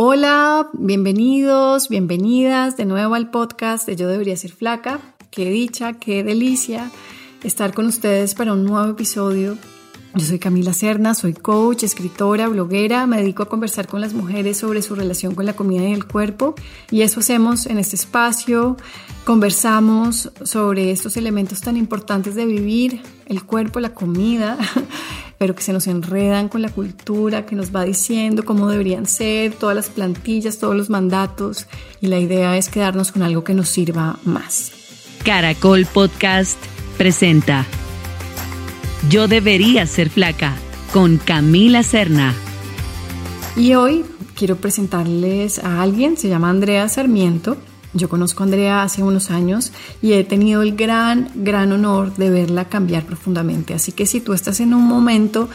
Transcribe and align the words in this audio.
Hola, 0.00 0.68
bienvenidos, 0.74 1.88
bienvenidas 1.88 2.76
de 2.76 2.84
nuevo 2.84 3.16
al 3.16 3.30
podcast 3.30 3.84
de 3.84 3.96
Yo 3.96 4.06
debería 4.06 4.36
ser 4.36 4.52
flaca. 4.52 5.00
Qué 5.32 5.50
dicha, 5.50 5.94
qué 5.94 6.22
delicia 6.22 6.92
estar 7.42 7.74
con 7.74 7.86
ustedes 7.86 8.36
para 8.36 8.52
un 8.52 8.62
nuevo 8.62 8.92
episodio. 8.92 9.58
Yo 10.14 10.24
soy 10.24 10.38
Camila 10.38 10.72
Cerna, 10.72 11.14
soy 11.14 11.34
coach, 11.34 11.82
escritora, 11.82 12.46
bloguera, 12.46 13.08
me 13.08 13.16
dedico 13.16 13.42
a 13.42 13.48
conversar 13.48 13.88
con 13.88 14.00
las 14.00 14.14
mujeres 14.14 14.58
sobre 14.58 14.82
su 14.82 14.94
relación 14.94 15.34
con 15.34 15.46
la 15.46 15.56
comida 15.56 15.88
y 15.88 15.92
el 15.92 16.06
cuerpo 16.06 16.54
y 16.92 17.02
eso 17.02 17.18
hacemos 17.18 17.66
en 17.66 17.78
este 17.78 17.96
espacio. 17.96 18.76
Conversamos 19.24 20.30
sobre 20.44 20.92
estos 20.92 21.16
elementos 21.16 21.60
tan 21.60 21.76
importantes 21.76 22.36
de 22.36 22.46
vivir, 22.46 23.02
el 23.26 23.42
cuerpo, 23.42 23.80
la 23.80 23.94
comida, 23.94 24.58
pero 25.38 25.54
que 25.54 25.62
se 25.62 25.72
nos 25.72 25.86
enredan 25.86 26.48
con 26.48 26.62
la 26.62 26.68
cultura 26.68 27.46
que 27.46 27.54
nos 27.54 27.74
va 27.74 27.84
diciendo 27.84 28.44
cómo 28.44 28.68
deberían 28.68 29.06
ser, 29.06 29.52
todas 29.52 29.76
las 29.76 29.88
plantillas, 29.88 30.58
todos 30.58 30.76
los 30.76 30.90
mandatos, 30.90 31.66
y 32.00 32.08
la 32.08 32.18
idea 32.18 32.56
es 32.56 32.68
quedarnos 32.68 33.12
con 33.12 33.22
algo 33.22 33.44
que 33.44 33.54
nos 33.54 33.68
sirva 33.68 34.18
más. 34.24 34.72
Caracol 35.24 35.86
Podcast 35.86 36.58
presenta 36.96 37.64
Yo 39.08 39.28
debería 39.28 39.86
ser 39.86 40.10
flaca 40.10 40.56
con 40.92 41.18
Camila 41.18 41.82
Serna. 41.82 42.34
Y 43.56 43.74
hoy 43.74 44.04
quiero 44.34 44.56
presentarles 44.56 45.58
a 45.58 45.82
alguien, 45.82 46.16
se 46.16 46.28
llama 46.28 46.50
Andrea 46.50 46.88
Sarmiento. 46.88 47.56
Yo 47.94 48.08
conozco 48.08 48.42
a 48.42 48.46
Andrea 48.46 48.82
hace 48.82 49.02
unos 49.02 49.30
años 49.30 49.72
y 50.02 50.12
he 50.12 50.24
tenido 50.24 50.62
el 50.62 50.76
gran, 50.76 51.30
gran 51.34 51.72
honor 51.72 52.14
de 52.16 52.30
verla 52.30 52.68
cambiar 52.68 53.04
profundamente. 53.04 53.74
Así 53.74 53.92
que 53.92 54.06
si 54.06 54.20
tú 54.20 54.34
estás 54.34 54.60
en 54.60 54.74
un 54.74 54.84
momento 54.84 55.48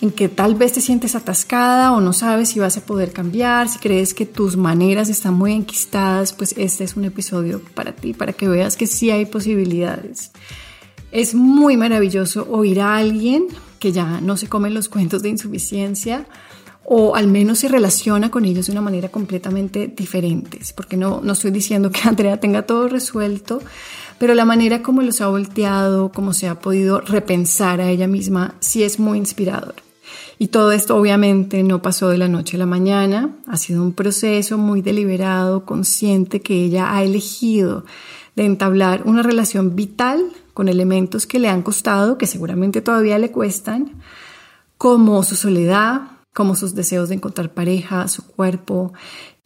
en 0.00 0.10
que 0.10 0.28
tal 0.28 0.54
vez 0.54 0.72
te 0.72 0.80
sientes 0.80 1.14
atascada 1.14 1.92
o 1.92 2.00
no 2.00 2.12
sabes 2.12 2.50
si 2.50 2.60
vas 2.60 2.76
a 2.76 2.84
poder 2.84 3.12
cambiar, 3.12 3.68
si 3.68 3.78
crees 3.78 4.14
que 4.14 4.26
tus 4.26 4.56
maneras 4.56 5.08
están 5.08 5.34
muy 5.34 5.52
enquistadas, 5.52 6.32
pues 6.32 6.54
este 6.56 6.84
es 6.84 6.96
un 6.96 7.04
episodio 7.04 7.60
para 7.74 7.92
ti, 7.92 8.12
para 8.12 8.32
que 8.32 8.48
veas 8.48 8.76
que 8.76 8.86
sí 8.86 9.10
hay 9.10 9.26
posibilidades. 9.26 10.32
Es 11.12 11.34
muy 11.34 11.76
maravilloso 11.76 12.46
oír 12.50 12.80
a 12.80 12.96
alguien 12.96 13.46
que 13.78 13.92
ya 13.92 14.20
no 14.20 14.36
se 14.36 14.48
come 14.48 14.70
los 14.70 14.88
cuentos 14.88 15.22
de 15.22 15.30
insuficiencia, 15.30 16.26
o 16.88 17.16
al 17.16 17.26
menos 17.26 17.58
se 17.58 17.68
relaciona 17.68 18.30
con 18.30 18.44
ellos 18.44 18.66
de 18.66 18.72
una 18.72 18.80
manera 18.80 19.08
completamente 19.08 19.88
diferente, 19.88 20.60
porque 20.76 20.96
no, 20.96 21.20
no 21.20 21.32
estoy 21.32 21.50
diciendo 21.50 21.90
que 21.90 22.00
Andrea 22.08 22.38
tenga 22.38 22.62
todo 22.62 22.88
resuelto, 22.88 23.60
pero 24.18 24.34
la 24.34 24.44
manera 24.44 24.82
como 24.82 25.02
los 25.02 25.20
ha 25.20 25.26
volteado, 25.26 26.12
como 26.12 26.32
se 26.32 26.46
ha 26.46 26.60
podido 26.60 27.00
repensar 27.00 27.80
a 27.80 27.90
ella 27.90 28.06
misma, 28.06 28.54
sí 28.60 28.84
es 28.84 29.00
muy 29.00 29.18
inspirador. 29.18 29.74
Y 30.38 30.48
todo 30.48 30.70
esto 30.70 30.96
obviamente 30.96 31.62
no 31.64 31.82
pasó 31.82 32.08
de 32.08 32.18
la 32.18 32.28
noche 32.28 32.56
a 32.56 32.60
la 32.60 32.66
mañana, 32.66 33.30
ha 33.48 33.56
sido 33.56 33.82
un 33.82 33.92
proceso 33.92 34.56
muy 34.56 34.80
deliberado, 34.80 35.64
consciente 35.64 36.40
que 36.40 36.64
ella 36.64 36.94
ha 36.94 37.02
elegido 37.02 37.84
de 38.36 38.44
entablar 38.44 39.02
una 39.06 39.22
relación 39.22 39.74
vital 39.74 40.22
con 40.54 40.68
elementos 40.68 41.26
que 41.26 41.40
le 41.40 41.48
han 41.48 41.62
costado, 41.62 42.16
que 42.16 42.26
seguramente 42.26 42.80
todavía 42.80 43.18
le 43.18 43.32
cuestan, 43.32 43.92
como 44.78 45.22
su 45.24 45.34
soledad, 45.34 46.15
como 46.36 46.54
sus 46.54 46.74
deseos 46.74 47.08
de 47.08 47.14
encontrar 47.14 47.54
pareja, 47.54 48.08
su 48.08 48.26
cuerpo, 48.26 48.92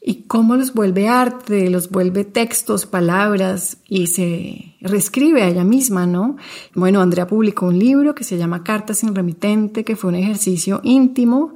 y 0.03 0.23
cómo 0.23 0.57
los 0.57 0.75
vuelve 0.75 1.09
arte, 1.09 1.71
los 1.71 1.89
vuelve 1.89 2.25
textos, 2.25 2.85
palabras 2.85 3.77
y 3.87 4.09
se 4.09 4.75
reescribe 4.81 5.45
a 5.45 5.49
ella 5.49 5.63
misma, 5.63 6.07
¿no? 6.07 6.37
Bueno, 6.75 7.01
Andrea 7.01 7.29
publicó 7.29 7.67
un 7.67 7.79
libro 7.79 8.13
que 8.17 8.25
se 8.25 8.39
llama 8.39 8.65
Cartas 8.65 8.99
sin 8.99 9.15
remitente, 9.15 9.85
que 9.85 9.95
fue 9.95 10.09
un 10.09 10.17
ejercicio 10.17 10.81
íntimo 10.83 11.55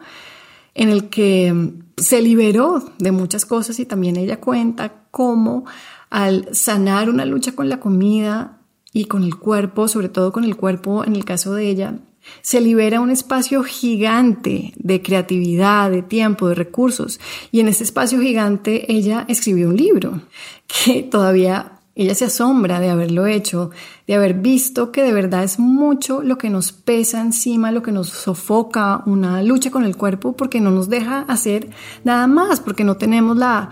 en 0.73 0.91
el 0.91 1.09
que 1.09 1.73
se 1.97 2.23
liberó 2.23 2.85
de 2.99 3.11
muchas 3.11 3.45
cosas 3.45 3.81
y 3.81 3.87
también 3.87 4.15
ella 4.17 4.41
cuenta 4.41 5.03
cómo 5.11 5.65
al 6.11 6.55
sanar 6.55 7.11
una 7.11 7.25
lucha 7.25 7.57
con 7.57 7.69
la 7.69 7.81
comida 7.81 8.61
y 8.93 9.07
con 9.07 9.25
el 9.25 9.35
cuerpo, 9.35 9.89
sobre 9.89 10.11
todo 10.11 10.31
con 10.31 10.45
el 10.45 10.57
cuerpo 10.57 11.05
en 11.05 11.17
el 11.17 11.25
caso 11.25 11.55
de 11.55 11.69
ella, 11.69 11.99
se 12.43 12.61
libera 12.61 13.01
un 13.01 13.11
espacio 13.11 13.63
gigante 13.63 14.73
de 14.77 15.03
creatividad, 15.03 15.91
de 15.91 16.03
tiempo, 16.03 16.49
de 16.49 16.55
recursos. 16.55 17.21
Y 17.51 17.61
en 17.61 17.69
ese 17.69 17.85
espacio 17.85 18.21
gigante 18.21 18.93
ella 18.93 19.25
escribió 19.29 19.69
un 19.69 19.77
libro 19.77 20.21
que 20.67 21.03
todavía 21.03 21.73
ella 21.97 22.15
se 22.15 22.25
asombra 22.25 22.81
de 22.81 22.91
haberlo 22.91 23.27
hecho, 23.27 23.71
de 24.09 24.15
haber 24.15 24.35
visto 24.35 24.91
que 24.91 25.05
de 25.05 25.13
verdad 25.13 25.45
es 25.45 25.61
mucho 25.61 26.23
lo 26.23 26.39
que 26.39 26.51
nos 26.51 26.73
pesa 26.73 27.21
encima, 27.21 27.71
lo 27.71 27.83
que 27.83 27.93
nos 27.93 28.09
sofoca, 28.09 29.03
una 29.07 29.43
lucha 29.45 29.71
con 29.71 29.85
el 29.85 29.97
cuerpo 29.97 30.33
porque 30.33 30.61
no 30.61 30.73
nos 30.73 30.89
deja 30.89 31.21
hacer 31.21 31.71
nada 32.03 32.27
más, 32.27 32.59
porque 32.59 32.83
no 32.83 32.97
tenemos 32.97 33.37
la, 33.37 33.71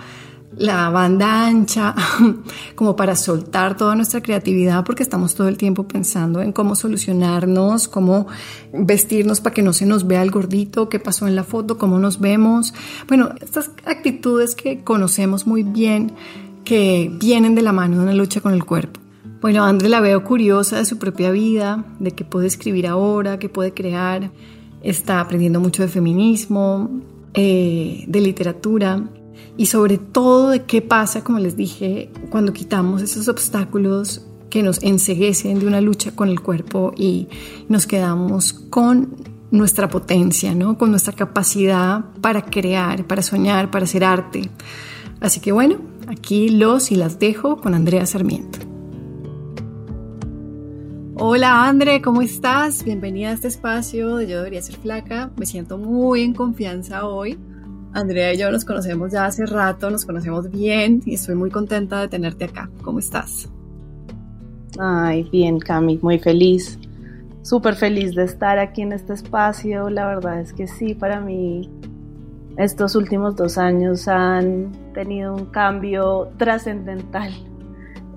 la 0.57 0.91
banda 0.91 1.47
ancha 1.47 1.95
como 2.75 2.95
para 2.95 3.17
soltar 3.17 3.77
toda 3.77 3.95
nuestra 3.95 4.21
creatividad 4.21 4.85
porque 4.85 5.03
estamos 5.03 5.35
todo 5.35 5.49
el 5.49 5.57
tiempo 5.57 5.89
pensando 5.89 6.43
en 6.43 6.53
cómo 6.53 6.75
solucionarnos, 6.75 7.89
cómo 7.89 8.27
vestirnos 8.73 9.41
para 9.41 9.55
que 9.55 9.63
no 9.63 9.73
se 9.73 9.87
nos 9.87 10.07
vea 10.07 10.23
el 10.23 10.31
gordito, 10.31 10.89
qué 10.89 10.99
pasó 10.99 11.27
en 11.27 11.37
la 11.37 11.45
foto, 11.45 11.79
cómo 11.79 11.99
nos 11.99 12.21
vemos. 12.21 12.75
Bueno, 13.09 13.31
estas 13.41 13.71
actitudes 13.85 14.55
que 14.55 14.85
conocemos 14.85 15.47
muy 15.47 15.63
bien 15.63 16.13
que 16.65 17.11
vienen 17.21 17.55
de 17.55 17.63
la 17.63 17.73
mano 17.73 17.97
de 17.97 18.03
una 18.03 18.15
lucha 18.15 18.41
con 18.41 18.55
el 18.55 18.65
cuerpo. 18.65 19.01
Bueno, 19.41 19.65
André 19.65 19.89
la 19.89 20.01
veo 20.01 20.23
curiosa 20.23 20.77
de 20.77 20.85
su 20.85 20.99
propia 20.99 21.33
vida, 21.33 21.85
de 21.99 22.13
qué 22.13 22.25
puede 22.25 22.47
escribir 22.47 22.87
ahora, 22.87 23.39
qué 23.39 23.49
puede 23.49 23.75
crear. 23.75 24.31
Está 24.83 25.21
aprendiendo 25.21 25.59
mucho 25.59 25.83
de 25.83 25.89
feminismo, 25.89 27.01
eh, 27.35 28.05
de 28.07 28.21
literatura 28.21 29.03
y 29.57 29.67
sobre 29.67 29.99
todo 29.99 30.51
de 30.51 30.65
qué 30.65 30.81
pasa, 30.81 31.23
como 31.23 31.39
les 31.39 31.57
dije, 31.57 32.11
cuando 32.31 32.53
quitamos 32.53 33.03
esos 33.03 33.29
obstáculos 33.29 34.27
que 34.49 34.63
nos 34.63 34.83
enseguecen 34.83 35.59
de 35.59 35.67
una 35.67 35.81
lucha 35.81 36.15
con 36.15 36.29
el 36.29 36.41
cuerpo 36.41 36.93
y 36.97 37.29
nos 37.69 37.87
quedamos 37.87 38.53
con 38.53 39.17
nuestra 39.51 39.89
potencia, 39.89 40.55
¿no? 40.55 40.79
con 40.79 40.91
nuestra 40.91 41.13
capacidad 41.13 42.05
para 42.21 42.43
crear, 42.43 43.07
para 43.07 43.23
soñar, 43.23 43.71
para 43.71 43.85
hacer 43.85 44.05
arte. 44.05 44.51
Así 45.21 45.41
que 45.41 45.53
bueno, 45.53 45.77
aquí 46.09 46.49
los 46.49 46.91
y 46.91 46.97
las 46.97 47.19
dejo 47.19 47.61
con 47.61 47.75
Andrea 47.75 48.07
Sarmiento. 48.07 48.59
Hola 51.15 51.69
André, 51.69 52.01
¿cómo 52.01 52.23
estás? 52.23 52.85
Bienvenida 52.85 53.29
a 53.29 53.33
este 53.33 53.49
espacio 53.49 54.17
de 54.17 54.27
Yo 54.27 54.39
debería 54.39 54.63
ser 54.63 54.77
flaca. 54.77 55.31
Me 55.37 55.47
siento 55.47 55.77
muy 55.77 56.23
en 56.23 56.33
confianza 56.33 57.07
hoy 57.07 57.39
Andrea 57.95 58.33
y 58.33 58.39
yo 58.39 58.51
nos 58.51 58.65
conocemos 58.65 59.13
ya 59.13 59.27
hace 59.27 59.47
rato, 59.47 59.91
nos 59.91 60.05
conocemos 60.05 60.51
bien 60.51 61.03
y 61.05 61.15
estoy 61.15 61.35
muy 61.35 61.51
contenta 61.51 62.01
de 62.01 62.09
tenerte 62.09 62.47
acá. 62.47 62.71
¿Cómo 62.83 62.99
estás? 62.99 63.49
Ay, 64.79 65.29
bien, 65.31 65.59
Cami, 65.59 65.99
muy 66.03 66.19
feliz. 66.19 66.79
Súper 67.43 67.75
feliz 67.75 68.15
de 68.15 68.25
estar 68.25 68.59
aquí 68.59 68.83
en 68.83 68.93
este 68.93 69.13
espacio. 69.13 69.91
La 69.91 70.07
verdad 70.07 70.41
es 70.41 70.53
que 70.53 70.67
sí, 70.67 70.95
para 70.95 71.21
mí 71.21 71.71
estos 72.57 72.95
últimos 72.97 73.37
dos 73.37 73.59
años 73.59 74.09
han 74.09 74.73
tenido 74.95 75.35
un 75.35 75.47
cambio 75.47 76.31
trascendental 76.39 77.33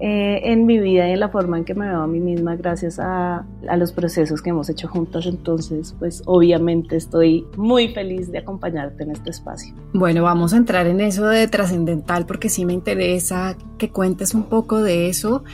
eh, 0.02 0.42
en 0.52 0.66
mi 0.66 0.78
vida 0.78 1.08
y 1.08 1.12
en 1.12 1.22
la 1.22 1.30
forma 1.30 1.58
en 1.58 1.64
que 1.64 1.74
me 1.74 1.88
veo 1.88 2.02
a 2.02 2.08
mí 2.08 2.20
misma 2.20 2.58
gracias 2.58 3.00
a, 3.00 3.46
a, 3.70 3.78
los 3.78 3.94
procesos 3.94 4.42
que 4.42 4.50
hemos 4.50 4.70
hecho 4.70 4.90
juntas. 4.90 5.26
Entonces, 5.26 5.96
pues 5.98 6.22
obviamente 6.26 6.98
estoy 6.98 7.46
muy 7.56 7.88
feliz 7.88 8.30
de 8.30 8.40
acompañarte 8.40 9.04
en 9.04 9.12
este 9.12 9.30
espacio. 9.30 9.74
Bueno, 9.94 10.24
vamos 10.24 10.54
a 10.54 10.58
entrar 10.58 10.86
en 10.88 11.00
eso 11.00 11.28
de 11.28 11.48
trascendental 11.48 12.26
porque 12.26 12.50
sí 12.50 12.66
me 12.66 12.74
interesa 12.74 13.56
que 13.78 13.90
cuentes 13.90 14.34
un 14.34 14.44
poco 14.44 14.82
de 14.82 15.08
eso. 15.08 15.46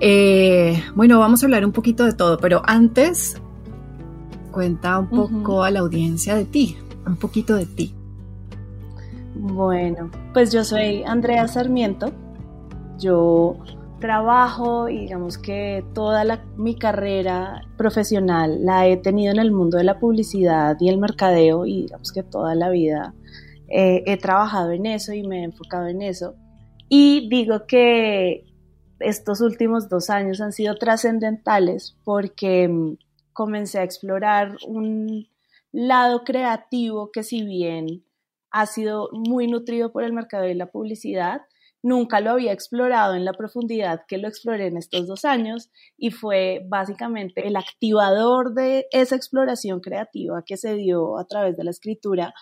Eh, 0.00 0.82
bueno, 0.94 1.18
vamos 1.18 1.42
a 1.42 1.46
hablar 1.46 1.66
un 1.66 1.72
poquito 1.72 2.06
de 2.06 2.14
todo, 2.14 2.38
pero 2.38 2.62
antes 2.64 3.36
cuenta 4.50 4.98
un 4.98 5.10
poco 5.10 5.62
a 5.62 5.70
la 5.70 5.80
audiencia 5.80 6.34
de 6.36 6.46
ti, 6.46 6.78
un 7.06 7.16
poquito 7.16 7.54
de 7.54 7.66
ti. 7.66 7.94
Bueno, 9.34 10.10
pues 10.32 10.52
yo 10.52 10.64
soy 10.64 11.02
Andrea 11.02 11.46
Sarmiento 11.48 12.12
yo 12.98 13.58
trabajo 14.00 14.88
y 14.88 15.00
digamos 15.00 15.38
que 15.38 15.84
toda 15.94 16.44
mi 16.56 16.76
carrera 16.76 17.62
profesional 17.76 18.64
la 18.64 18.86
he 18.86 18.96
tenido 18.96 19.32
en 19.32 19.38
el 19.38 19.50
mundo 19.50 19.78
de 19.78 19.84
la 19.84 19.98
publicidad 19.98 20.76
y 20.78 20.88
el 20.88 20.98
mercadeo 20.98 21.64
y 21.64 21.82
digamos 21.82 22.12
que 22.12 22.22
toda 22.22 22.54
la 22.54 22.70
vida 22.70 23.14
eh, 23.68 24.02
he 24.06 24.16
trabajado 24.18 24.72
en 24.72 24.86
eso 24.86 25.12
y 25.14 25.22
me 25.22 25.40
he 25.40 25.44
enfocado 25.44 25.86
en 25.88 26.02
eso. 26.02 26.34
Y 26.88 27.28
digo 27.30 27.66
que 27.66 28.44
estos 29.00 29.40
últimos 29.40 29.88
dos 29.88 30.10
años 30.10 30.40
han 30.40 30.52
sido 30.52 30.76
trascendentales 30.76 31.96
porque 32.04 32.68
mm, 32.68 32.98
comencé 33.32 33.78
a 33.78 33.84
explorar 33.84 34.56
un 34.66 35.28
lado 35.72 36.24
creativo 36.24 37.10
que 37.10 37.22
si 37.22 37.42
bien 37.44 38.04
ha 38.50 38.66
sido 38.66 39.08
muy 39.12 39.48
nutrido 39.48 39.92
por 39.92 40.04
el 40.04 40.12
mercado 40.12 40.46
y 40.46 40.54
la 40.54 40.70
publicidad, 40.70 41.42
Nunca 41.84 42.20
lo 42.20 42.30
había 42.30 42.50
explorado 42.50 43.14
en 43.14 43.26
la 43.26 43.34
profundidad 43.34 44.06
que 44.08 44.16
lo 44.16 44.26
exploré 44.26 44.68
en 44.68 44.78
estos 44.78 45.06
dos 45.06 45.26
años 45.26 45.68
y 45.98 46.12
fue 46.12 46.64
básicamente 46.66 47.46
el 47.46 47.56
activador 47.56 48.54
de 48.54 48.86
esa 48.90 49.16
exploración 49.16 49.80
creativa 49.80 50.42
que 50.46 50.56
se 50.56 50.76
dio 50.76 51.18
a 51.18 51.26
través 51.26 51.58
de 51.58 51.64
la 51.64 51.72
escritura 51.72 52.32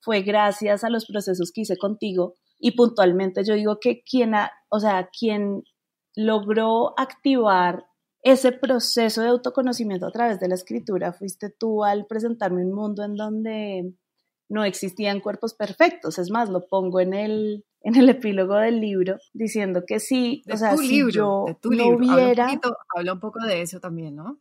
fue 0.00 0.22
gracias 0.22 0.82
a 0.82 0.90
los 0.90 1.06
procesos 1.06 1.52
que 1.52 1.60
hice 1.60 1.76
contigo 1.76 2.34
y 2.58 2.72
puntualmente 2.72 3.44
yo 3.44 3.54
digo 3.54 3.78
que 3.80 4.02
quien, 4.02 4.32
o 4.68 4.80
sea, 4.80 5.08
quien 5.16 5.62
logró 6.16 6.98
activar 6.98 7.86
ese 8.22 8.50
proceso 8.50 9.22
de 9.22 9.28
autoconocimiento 9.28 10.06
a 10.06 10.10
través 10.10 10.40
de 10.40 10.48
la 10.48 10.56
escritura 10.56 11.12
fuiste 11.12 11.50
tú 11.50 11.84
al 11.84 12.06
presentarme 12.06 12.66
un 12.66 12.74
mundo 12.74 13.04
en 13.04 13.14
donde 13.14 13.94
no 14.48 14.64
existían 14.64 15.20
cuerpos 15.20 15.54
perfectos. 15.54 16.18
Es 16.18 16.32
más, 16.32 16.48
lo 16.48 16.66
pongo 16.66 16.98
en 16.98 17.14
el, 17.14 17.64
en 17.82 17.96
el 17.96 18.08
epílogo 18.08 18.56
del 18.56 18.80
libro 18.80 19.16
diciendo 19.32 19.84
que 19.86 20.00
sí, 20.00 20.42
o 20.52 20.56
sea, 20.56 20.76
si 20.76 21.10
yo 21.10 21.46
no 21.64 21.88
hubiera... 21.88 22.48
Habla 22.94 23.12
un, 23.12 23.20
poco 23.20 23.44
de 23.44 23.62
eso 23.62 23.80
también, 23.80 24.16
¿no? 24.16 24.40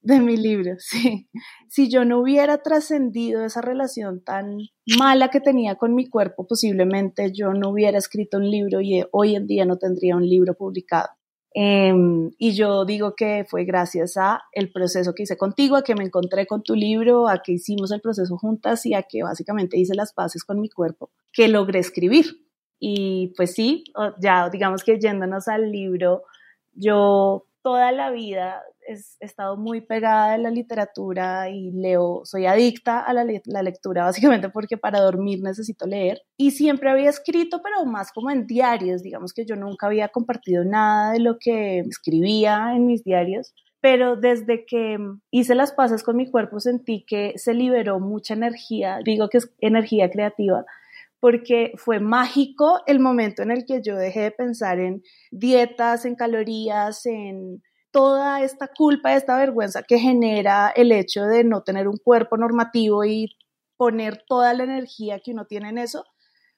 De 0.00 0.20
mi 0.20 0.36
libro, 0.36 0.74
sí. 0.78 1.28
Si 1.68 1.90
yo 1.90 2.04
no 2.04 2.20
hubiera 2.20 2.62
trascendido 2.62 3.44
esa 3.44 3.60
relación 3.60 4.22
tan 4.22 4.58
mala 4.98 5.28
que 5.28 5.40
tenía 5.40 5.76
con 5.76 5.94
mi 5.94 6.08
cuerpo, 6.08 6.46
posiblemente 6.46 7.32
yo 7.32 7.52
no 7.52 7.70
hubiera 7.70 7.98
escrito 7.98 8.38
un 8.38 8.50
libro 8.50 8.80
y 8.80 9.04
hoy 9.12 9.36
en 9.36 9.46
día 9.46 9.64
no 9.64 9.78
tendría 9.78 10.16
un 10.16 10.28
libro 10.28 10.54
publicado. 10.54 11.08
Em, 11.54 12.30
y 12.38 12.52
yo 12.52 12.84
digo 12.84 13.14
que 13.14 13.44
fue 13.48 13.64
gracias 13.64 14.16
a 14.16 14.42
el 14.52 14.72
proceso 14.72 15.14
que 15.14 15.24
hice 15.24 15.36
contigo, 15.36 15.76
a 15.76 15.82
que 15.82 15.94
me 15.94 16.04
encontré 16.04 16.46
con 16.46 16.62
tu 16.62 16.74
libro, 16.74 17.28
a 17.28 17.42
que 17.42 17.52
hicimos 17.52 17.92
el 17.92 18.00
proceso 18.00 18.38
juntas 18.38 18.86
y 18.86 18.94
a 18.94 19.02
que 19.02 19.22
básicamente 19.22 19.78
hice 19.78 19.94
las 19.94 20.12
paces 20.12 20.44
con 20.44 20.60
mi 20.60 20.70
cuerpo, 20.70 21.10
que 21.32 21.48
logré 21.48 21.80
escribir. 21.80 22.26
Y 22.78 23.34
pues 23.36 23.52
sí, 23.52 23.84
ya 24.20 24.48
digamos 24.50 24.82
que 24.82 24.98
yéndonos 24.98 25.46
al 25.48 25.70
libro, 25.70 26.22
yo 26.72 27.46
toda 27.62 27.92
la 27.92 28.10
vida 28.10 28.62
he 28.86 28.96
estado 29.24 29.56
muy 29.56 29.80
pegada 29.80 30.34
a 30.34 30.38
la 30.38 30.50
literatura 30.50 31.48
y 31.48 31.70
leo, 31.70 32.22
soy 32.24 32.46
adicta 32.46 33.00
a 33.00 33.12
la, 33.12 33.24
lectura 33.62 34.04
básicamente 34.04 34.48
porque 34.48 34.76
para 34.76 35.00
dormir 35.00 35.40
necesito 35.42 35.86
leer. 35.86 36.22
Y 36.36 36.50
siempre 36.50 36.90
había 36.90 37.10
escrito 37.10 37.60
pero 37.62 37.84
más 37.84 38.12
como 38.12 38.30
en 38.30 38.46
diarios, 38.46 39.02
digamos 39.02 39.32
que 39.32 39.44
yo 39.46 39.56
nunca 39.56 39.86
había 39.86 40.08
compartido 40.08 40.64
nada 40.64 41.12
de 41.12 41.20
lo 41.20 41.38
que 41.38 41.80
escribía 41.80 42.74
en 42.74 42.86
mis 42.86 43.04
diarios, 43.04 43.54
pero 43.80 44.16
desde 44.16 44.64
que 44.64 44.98
hice 45.30 45.54
las 45.54 45.72
paces 45.72 46.02
con 46.02 46.16
mi 46.16 46.30
cuerpo 46.30 46.60
sentí 46.60 47.04
que 47.06 47.34
se 47.36 47.54
liberó 47.54 48.00
mucha 48.00 48.34
energía, 48.34 48.98
digo 49.04 49.28
que 49.28 49.38
es 49.38 49.52
energía 49.60 50.10
creativa, 50.10 50.64
porque 51.22 51.72
fue 51.76 52.00
mágico 52.00 52.80
el 52.88 52.98
momento 52.98 53.42
en 53.42 53.52
el 53.52 53.64
que 53.64 53.80
yo 53.80 53.94
dejé 53.94 54.22
de 54.22 54.30
pensar 54.32 54.80
en 54.80 55.04
dietas, 55.30 56.04
en 56.04 56.16
calorías, 56.16 57.06
en 57.06 57.62
toda 57.92 58.42
esta 58.42 58.66
culpa, 58.66 59.14
esta 59.14 59.38
vergüenza 59.38 59.84
que 59.84 60.00
genera 60.00 60.72
el 60.74 60.90
hecho 60.90 61.22
de 61.22 61.44
no 61.44 61.62
tener 61.62 61.86
un 61.86 61.98
cuerpo 61.98 62.36
normativo 62.36 63.04
y 63.04 63.36
poner 63.76 64.24
toda 64.26 64.52
la 64.52 64.64
energía 64.64 65.20
que 65.20 65.30
uno 65.30 65.46
tiene 65.46 65.68
en 65.68 65.78
eso, 65.78 66.04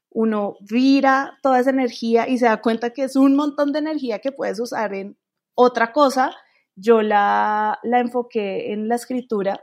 uno 0.08 0.56
vira 0.60 1.38
toda 1.42 1.60
esa 1.60 1.68
energía 1.68 2.26
y 2.26 2.38
se 2.38 2.46
da 2.46 2.62
cuenta 2.62 2.88
que 2.88 3.02
es 3.02 3.16
un 3.16 3.36
montón 3.36 3.70
de 3.70 3.80
energía 3.80 4.20
que 4.20 4.32
puedes 4.32 4.58
usar 4.60 4.94
en 4.94 5.18
otra 5.54 5.92
cosa. 5.92 6.34
Yo 6.74 7.02
la, 7.02 7.80
la 7.82 8.00
enfoqué 8.00 8.72
en 8.72 8.88
la 8.88 8.94
escritura, 8.94 9.60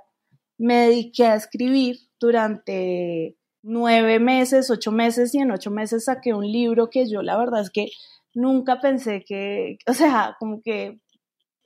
me 0.59 0.75
dediqué 0.89 1.25
a 1.25 1.35
escribir 1.37 1.97
durante 2.19 3.35
nueve 3.63 4.19
meses, 4.19 4.69
ocho 4.69 4.91
meses 4.91 5.33
y 5.35 5.39
en 5.39 5.51
ocho 5.51 5.71
meses 5.71 6.05
saqué 6.05 6.33
un 6.33 6.49
libro 6.49 6.89
que 6.89 7.09
yo 7.09 7.21
la 7.21 7.37
verdad 7.37 7.61
es 7.61 7.69
que 7.69 7.89
nunca 8.33 8.79
pensé 8.79 9.23
que, 9.25 9.77
o 9.87 9.93
sea, 9.93 10.35
como 10.39 10.61
que 10.61 10.99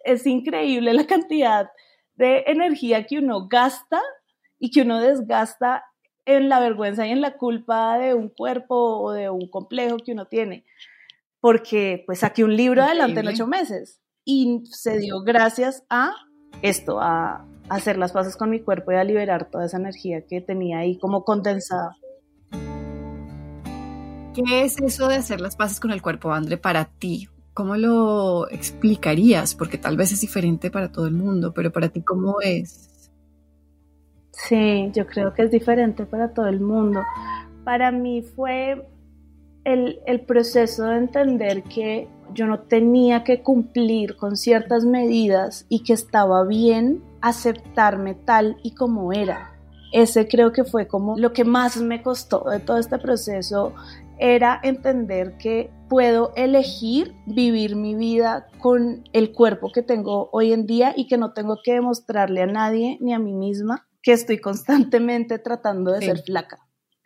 es 0.03 0.25
increíble 0.25 0.93
la 0.93 1.07
cantidad 1.07 1.69
de 2.15 2.43
energía 2.47 3.05
que 3.05 3.19
uno 3.19 3.47
gasta 3.47 4.01
y 4.59 4.71
que 4.71 4.81
uno 4.81 4.99
desgasta 4.99 5.83
en 6.25 6.49
la 6.49 6.59
vergüenza 6.59 7.05
y 7.05 7.11
en 7.11 7.21
la 7.21 7.37
culpa 7.37 7.97
de 7.99 8.13
un 8.13 8.29
cuerpo 8.29 8.75
o 8.75 9.11
de 9.11 9.29
un 9.29 9.47
complejo 9.49 9.97
que 9.97 10.13
uno 10.13 10.25
tiene. 10.25 10.65
Porque 11.39 12.03
pues 12.05 12.19
saqué 12.19 12.43
un 12.43 12.55
libro 12.55 12.81
adelante 12.81 13.19
en 13.19 13.27
ocho 13.27 13.45
meses 13.45 14.01
y 14.23 14.63
se 14.65 14.97
dio 14.97 15.21
gracias 15.21 15.83
a 15.89 16.13
esto, 16.61 16.99
a 16.99 17.45
hacer 17.69 17.97
las 17.97 18.11
paces 18.11 18.35
con 18.35 18.49
mi 18.49 18.59
cuerpo 18.59 18.91
y 18.91 18.95
a 18.95 19.03
liberar 19.03 19.49
toda 19.49 19.65
esa 19.65 19.77
energía 19.77 20.25
que 20.25 20.41
tenía 20.41 20.79
ahí 20.79 20.97
como 20.97 21.23
condensada. 21.23 21.95
¿Qué 24.33 24.63
es 24.63 24.79
eso 24.81 25.07
de 25.07 25.15
hacer 25.15 25.39
las 25.39 25.55
paces 25.55 25.79
con 25.79 25.91
el 25.91 26.01
cuerpo, 26.01 26.31
André, 26.31 26.57
para 26.57 26.85
ti? 26.85 27.29
¿Cómo 27.53 27.77
lo 27.77 28.49
explicarías? 28.49 29.55
Porque 29.55 29.77
tal 29.77 29.95
vez 29.95 30.11
es 30.11 30.19
diferente 30.19 30.69
para 30.69 30.91
todo 30.91 31.07
el 31.07 31.13
mundo, 31.13 31.53
pero 31.53 31.71
para 31.71 31.87
ti, 31.87 32.01
¿cómo 32.01 32.41
es? 32.41 33.09
Sí, 34.31 34.91
yo 34.93 35.07
creo 35.07 35.33
que 35.33 35.43
es 35.43 35.51
diferente 35.51 36.05
para 36.05 36.33
todo 36.33 36.47
el 36.47 36.59
mundo. 36.59 37.01
Para 37.63 37.91
mí 37.91 38.21
fue 38.23 38.85
el, 39.63 39.99
el, 40.05 40.19
proceso 40.19 40.83
de 40.83 40.97
entender 40.97 41.63
que 41.63 42.09
yo 42.33 42.45
no 42.45 42.59
tenía 42.59 43.23
que 43.23 43.41
cumplir 43.41 44.17
con 44.17 44.35
ciertas 44.35 44.83
medidas 44.83 45.65
y 45.69 45.83
que 45.83 45.93
estaba 45.93 46.43
bien 46.43 47.01
aceptarme 47.27 48.13
tal 48.13 48.57
y 48.63 48.75
como 48.75 49.13
era. 49.13 49.51
Ese 49.91 50.27
creo 50.27 50.51
que 50.51 50.63
fue 50.63 50.87
como 50.87 51.17
lo 51.17 51.33
que 51.33 51.45
más 51.45 51.77
me 51.77 52.01
costó 52.01 52.43
de 52.49 52.59
todo 52.59 52.77
este 52.77 52.97
proceso, 52.97 53.73
era 54.17 54.59
entender 54.63 55.37
que 55.37 55.69
puedo 55.89 56.31
elegir 56.35 57.13
vivir 57.25 57.75
mi 57.75 57.95
vida 57.95 58.47
con 58.59 59.03
el 59.13 59.33
cuerpo 59.33 59.71
que 59.71 59.81
tengo 59.81 60.29
hoy 60.31 60.53
en 60.53 60.65
día 60.65 60.93
y 60.95 61.07
que 61.07 61.17
no 61.17 61.33
tengo 61.33 61.59
que 61.63 61.73
demostrarle 61.73 62.41
a 62.41 62.47
nadie 62.47 62.97
ni 63.01 63.13
a 63.13 63.19
mí 63.19 63.33
misma 63.33 63.87
que 64.01 64.13
estoy 64.13 64.39
constantemente 64.39 65.39
tratando 65.39 65.91
de 65.91 66.01
ser 66.01 66.19
flaca, 66.19 66.59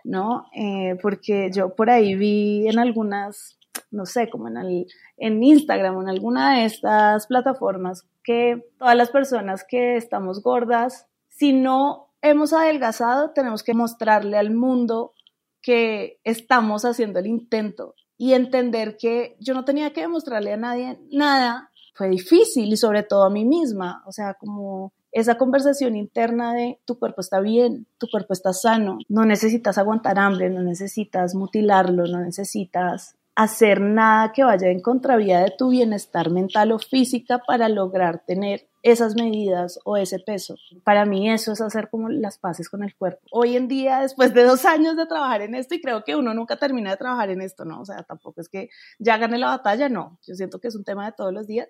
¿no? 0.03 0.45
Eh, 0.53 0.97
porque 1.01 1.49
yo 1.51 1.75
por 1.75 1.89
ahí 1.89 2.15
vi 2.15 2.67
en 2.67 2.77
algunas, 2.77 3.58
no 3.91 4.05
sé, 4.05 4.29
como 4.29 4.47
en, 4.47 4.85
en 5.17 5.43
Instagram 5.43 5.97
o 5.97 6.01
en 6.01 6.09
alguna 6.09 6.55
de 6.55 6.65
estas 6.65 7.27
plataformas, 7.27 8.05
que 8.23 8.65
todas 8.77 8.95
las 8.95 9.09
personas 9.09 9.65
que 9.67 9.95
estamos 9.95 10.41
gordas, 10.41 11.07
si 11.27 11.53
no 11.53 12.09
hemos 12.21 12.53
adelgazado, 12.53 13.31
tenemos 13.31 13.63
que 13.63 13.73
mostrarle 13.73 14.37
al 14.37 14.51
mundo 14.51 15.13
que 15.61 16.19
estamos 16.23 16.85
haciendo 16.85 17.19
el 17.19 17.27
intento 17.27 17.95
y 18.17 18.33
entender 18.33 18.97
que 18.97 19.35
yo 19.39 19.53
no 19.53 19.65
tenía 19.65 19.93
que 19.93 20.01
demostrarle 20.01 20.53
a 20.53 20.57
nadie 20.57 20.99
nada. 21.11 21.71
Fue 21.95 22.09
difícil 22.09 22.71
y 22.71 22.77
sobre 22.77 23.03
todo 23.03 23.23
a 23.23 23.29
mí 23.29 23.45
misma, 23.45 24.03
o 24.05 24.11
sea, 24.11 24.33
como 24.35 24.93
esa 25.11 25.37
conversación 25.37 25.95
interna 25.95 26.53
de 26.53 26.79
tu 26.85 26.99
cuerpo 26.99 27.21
está 27.21 27.39
bien, 27.39 27.87
tu 27.97 28.07
cuerpo 28.09 28.33
está 28.33 28.53
sano, 28.53 28.99
no 29.07 29.25
necesitas 29.25 29.77
aguantar 29.77 30.19
hambre, 30.19 30.49
no 30.49 30.61
necesitas 30.61 31.35
mutilarlo, 31.35 32.05
no 32.05 32.19
necesitas 32.19 33.15
hacer 33.39 33.79
nada 33.79 34.33
que 34.33 34.43
vaya 34.43 34.67
en 34.67 34.81
contravía 34.81 35.39
de 35.39 35.53
tu 35.57 35.69
bienestar 35.69 36.29
mental 36.29 36.73
o 36.73 36.79
física 36.79 37.41
para 37.47 37.69
lograr 37.69 38.21
tener 38.27 38.67
esas 38.83 39.15
medidas 39.15 39.79
o 39.85 39.95
ese 39.95 40.19
peso. 40.19 40.55
Para 40.83 41.05
mí 41.05 41.31
eso 41.31 41.53
es 41.53 41.61
hacer 41.61 41.87
como 41.89 42.09
las 42.09 42.37
paces 42.37 42.69
con 42.69 42.83
el 42.83 42.93
cuerpo. 42.97 43.21
Hoy 43.31 43.55
en 43.55 43.69
día, 43.69 44.01
después 44.01 44.33
de 44.33 44.43
dos 44.43 44.65
años 44.65 44.97
de 44.97 45.05
trabajar 45.05 45.41
en 45.41 45.55
esto, 45.55 45.73
y 45.73 45.79
creo 45.79 46.03
que 46.03 46.17
uno 46.17 46.33
nunca 46.33 46.57
termina 46.57 46.91
de 46.91 46.97
trabajar 46.97 47.29
en 47.29 47.39
esto, 47.39 47.63
¿no? 47.63 47.79
O 47.79 47.85
sea, 47.85 48.03
tampoco 48.03 48.41
es 48.41 48.49
que 48.49 48.67
ya 48.99 49.17
gane 49.17 49.37
la 49.37 49.47
batalla, 49.47 49.87
no. 49.87 50.19
Yo 50.27 50.35
siento 50.35 50.59
que 50.59 50.67
es 50.67 50.75
un 50.75 50.83
tema 50.83 51.05
de 51.05 51.13
todos 51.13 51.31
los 51.31 51.47
días. 51.47 51.69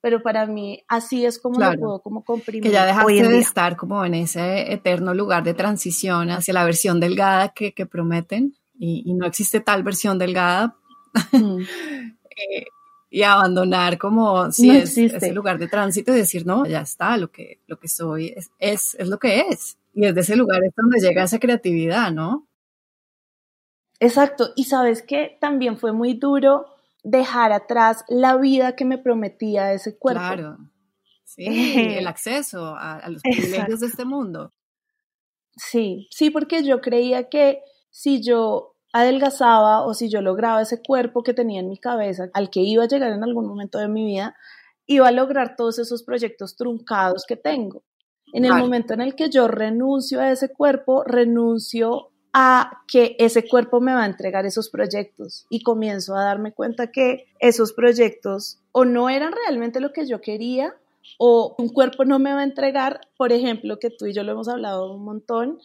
Pero 0.00 0.22
para 0.24 0.46
mí 0.46 0.82
así 0.88 1.24
es 1.24 1.38
como 1.38 1.60
lo 1.60 1.72
puedo 1.78 2.02
como 2.02 2.24
comprimir. 2.24 2.64
Que 2.64 2.70
ya 2.70 2.84
dejaste 2.84 3.28
de 3.28 3.38
estar 3.38 3.76
como 3.76 4.04
en 4.04 4.14
ese 4.14 4.72
eterno 4.72 5.14
lugar 5.14 5.44
de 5.44 5.54
transición 5.54 6.30
hacia 6.30 6.52
la 6.52 6.64
versión 6.64 6.98
delgada 6.98 7.50
que, 7.50 7.74
que 7.74 7.86
prometen 7.86 8.56
y, 8.74 9.04
y 9.06 9.14
no 9.14 9.24
existe 9.24 9.60
tal 9.60 9.84
versión 9.84 10.18
delgada 10.18 10.76
Mm. 11.32 11.62
Eh, 12.38 12.66
y 13.08 13.22
abandonar 13.22 13.96
como 13.96 14.52
si 14.52 14.68
es 14.68 14.98
ese 14.98 15.32
lugar 15.32 15.58
de 15.58 15.68
tránsito 15.68 16.12
y 16.12 16.16
decir, 16.16 16.44
no, 16.44 16.66
ya 16.66 16.82
está, 16.82 17.16
lo 17.16 17.30
que, 17.30 17.62
lo 17.66 17.78
que 17.78 17.88
soy 17.88 18.34
es, 18.36 18.50
es, 18.58 19.08
lo 19.08 19.18
que 19.18 19.40
es. 19.48 19.78
Y 19.94 20.02
desde 20.02 20.20
ese 20.20 20.36
lugar 20.36 20.62
es 20.62 20.74
donde 20.76 21.00
llega 21.00 21.22
esa 21.22 21.38
creatividad, 21.38 22.12
¿no? 22.12 22.46
Exacto. 24.00 24.50
Y 24.54 24.64
sabes 24.64 25.00
que 25.00 25.38
también 25.40 25.78
fue 25.78 25.92
muy 25.92 26.12
duro 26.12 26.66
dejar 27.04 27.52
atrás 27.52 28.04
la 28.08 28.36
vida 28.36 28.76
que 28.76 28.84
me 28.84 28.98
prometía 28.98 29.72
ese 29.72 29.96
cuerpo. 29.96 30.20
Claro. 30.20 30.58
Sí, 31.24 31.46
el 31.46 32.06
acceso 32.06 32.76
a, 32.76 32.98
a 32.98 33.08
los 33.08 33.22
privilegios 33.22 33.80
de 33.80 33.86
este 33.86 34.04
mundo. 34.04 34.52
Sí, 35.56 36.06
sí, 36.10 36.28
porque 36.28 36.62
yo 36.64 36.82
creía 36.82 37.30
que 37.30 37.62
si 37.88 38.22
yo 38.22 38.75
adelgazaba 39.00 39.84
o 39.84 39.94
si 39.94 40.08
yo 40.08 40.20
lograba 40.20 40.62
ese 40.62 40.82
cuerpo 40.82 41.22
que 41.22 41.34
tenía 41.34 41.60
en 41.60 41.68
mi 41.68 41.78
cabeza, 41.78 42.30
al 42.34 42.50
que 42.50 42.60
iba 42.60 42.84
a 42.84 42.88
llegar 42.88 43.12
en 43.12 43.24
algún 43.24 43.46
momento 43.46 43.78
de 43.78 43.88
mi 43.88 44.04
vida, 44.04 44.36
iba 44.86 45.08
a 45.08 45.12
lograr 45.12 45.56
todos 45.56 45.78
esos 45.78 46.02
proyectos 46.02 46.56
truncados 46.56 47.24
que 47.26 47.36
tengo. 47.36 47.82
En 48.32 48.44
el 48.44 48.54
momento 48.54 48.92
en 48.92 49.00
el 49.00 49.14
que 49.14 49.30
yo 49.30 49.48
renuncio 49.48 50.20
a 50.20 50.30
ese 50.30 50.48
cuerpo, 50.48 51.04
renuncio 51.04 52.10
a 52.32 52.82
que 52.86 53.16
ese 53.18 53.48
cuerpo 53.48 53.80
me 53.80 53.94
va 53.94 54.02
a 54.02 54.06
entregar 54.06 54.44
esos 54.44 54.68
proyectos 54.68 55.46
y 55.48 55.62
comienzo 55.62 56.14
a 56.14 56.24
darme 56.24 56.52
cuenta 56.52 56.90
que 56.90 57.26
esos 57.38 57.72
proyectos 57.72 58.58
o 58.72 58.84
no 58.84 59.08
eran 59.08 59.32
realmente 59.32 59.80
lo 59.80 59.92
que 59.92 60.06
yo 60.06 60.20
quería 60.20 60.74
o 61.18 61.54
un 61.58 61.68
cuerpo 61.68 62.04
no 62.04 62.18
me 62.18 62.34
va 62.34 62.40
a 62.40 62.44
entregar, 62.44 63.00
por 63.16 63.32
ejemplo, 63.32 63.78
que 63.78 63.90
tú 63.90 64.06
y 64.06 64.12
yo 64.12 64.22
lo 64.22 64.32
hemos 64.32 64.48
hablado 64.48 64.92
un 64.92 65.04
montón, 65.04 65.58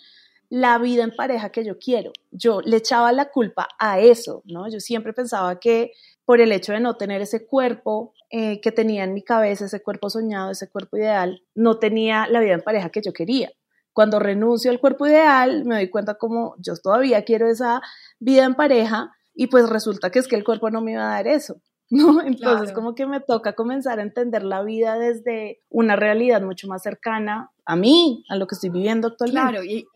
la 0.52 0.78
vida 0.80 1.04
en 1.04 1.16
pareja 1.16 1.50
que 1.50 1.64
yo 1.64 1.80
quiero. 1.80 2.12
Yo 2.30 2.60
le 2.60 2.76
echaba 2.76 3.14
la 3.14 3.32
culpa 3.32 3.70
a 3.80 4.02
eso, 4.02 4.44
¿no? 4.44 4.70
Yo 4.70 4.82
siempre 4.82 5.14
pensaba 5.14 5.62
que 5.62 5.94
por 6.26 6.42
el 6.42 6.52
hecho 6.52 6.74
de 6.74 6.82
no 6.82 6.98
tener 6.98 7.22
ese 7.22 7.48
cuerpo 7.48 8.14
eh, 8.30 8.60
que 8.60 8.74
tenía 8.74 9.06
en 9.06 9.14
mi 9.14 9.24
cabeza, 9.24 9.64
ese 9.64 9.82
cuerpo 9.82 10.10
soñado, 10.10 10.52
ese 10.52 10.70
cuerpo 10.70 10.98
ideal, 10.98 11.42
no 11.56 11.80
tenía 11.80 12.28
la 12.28 12.42
vida 12.42 12.54
en 12.54 12.62
pareja 12.62 12.90
que 12.90 13.02
yo 13.02 13.14
quería. 13.14 13.50
Cuando 13.94 14.20
renuncio 14.20 14.72
al 14.72 14.82
cuerpo 14.82 15.08
ideal, 15.08 15.64
me 15.64 15.76
doy 15.76 15.90
cuenta 15.90 16.16
como 16.16 16.56
yo 16.58 16.76
todavía 16.76 17.24
quiero 17.24 17.50
esa 17.50 17.82
vida 18.20 18.44
en 18.44 18.56
pareja 18.56 19.10
y 19.34 19.48
pues 19.48 19.70
resulta 19.70 20.10
que 20.10 20.20
es 20.20 20.28
que 20.28 20.36
el 20.36 20.44
cuerpo 20.44 20.70
no 20.70 20.82
me 20.82 20.92
iba 20.92 21.04
a 21.04 21.16
dar 21.16 21.28
eso. 21.28 21.62
¿no? 21.90 22.22
Entonces 22.22 22.74
como 22.74 22.94
que 22.94 23.06
me 23.06 23.22
toca 23.22 23.54
comenzar 23.54 24.00
a 24.00 24.02
entender 24.02 24.44
la 24.44 24.64
vida 24.64 25.00
desde 25.00 25.62
una 25.70 25.96
realidad 25.96 26.42
mucho 26.42 26.68
más 26.68 26.84
cercana 26.84 27.52
a 27.66 27.78
mí, 27.78 28.26
a 28.28 28.36
lo 28.36 28.48
que 28.48 28.56
estoy 28.56 28.70
viviendo 28.70 29.08
actualmente. 29.08 29.50
Claro, 29.50 29.64
y, 29.64 29.88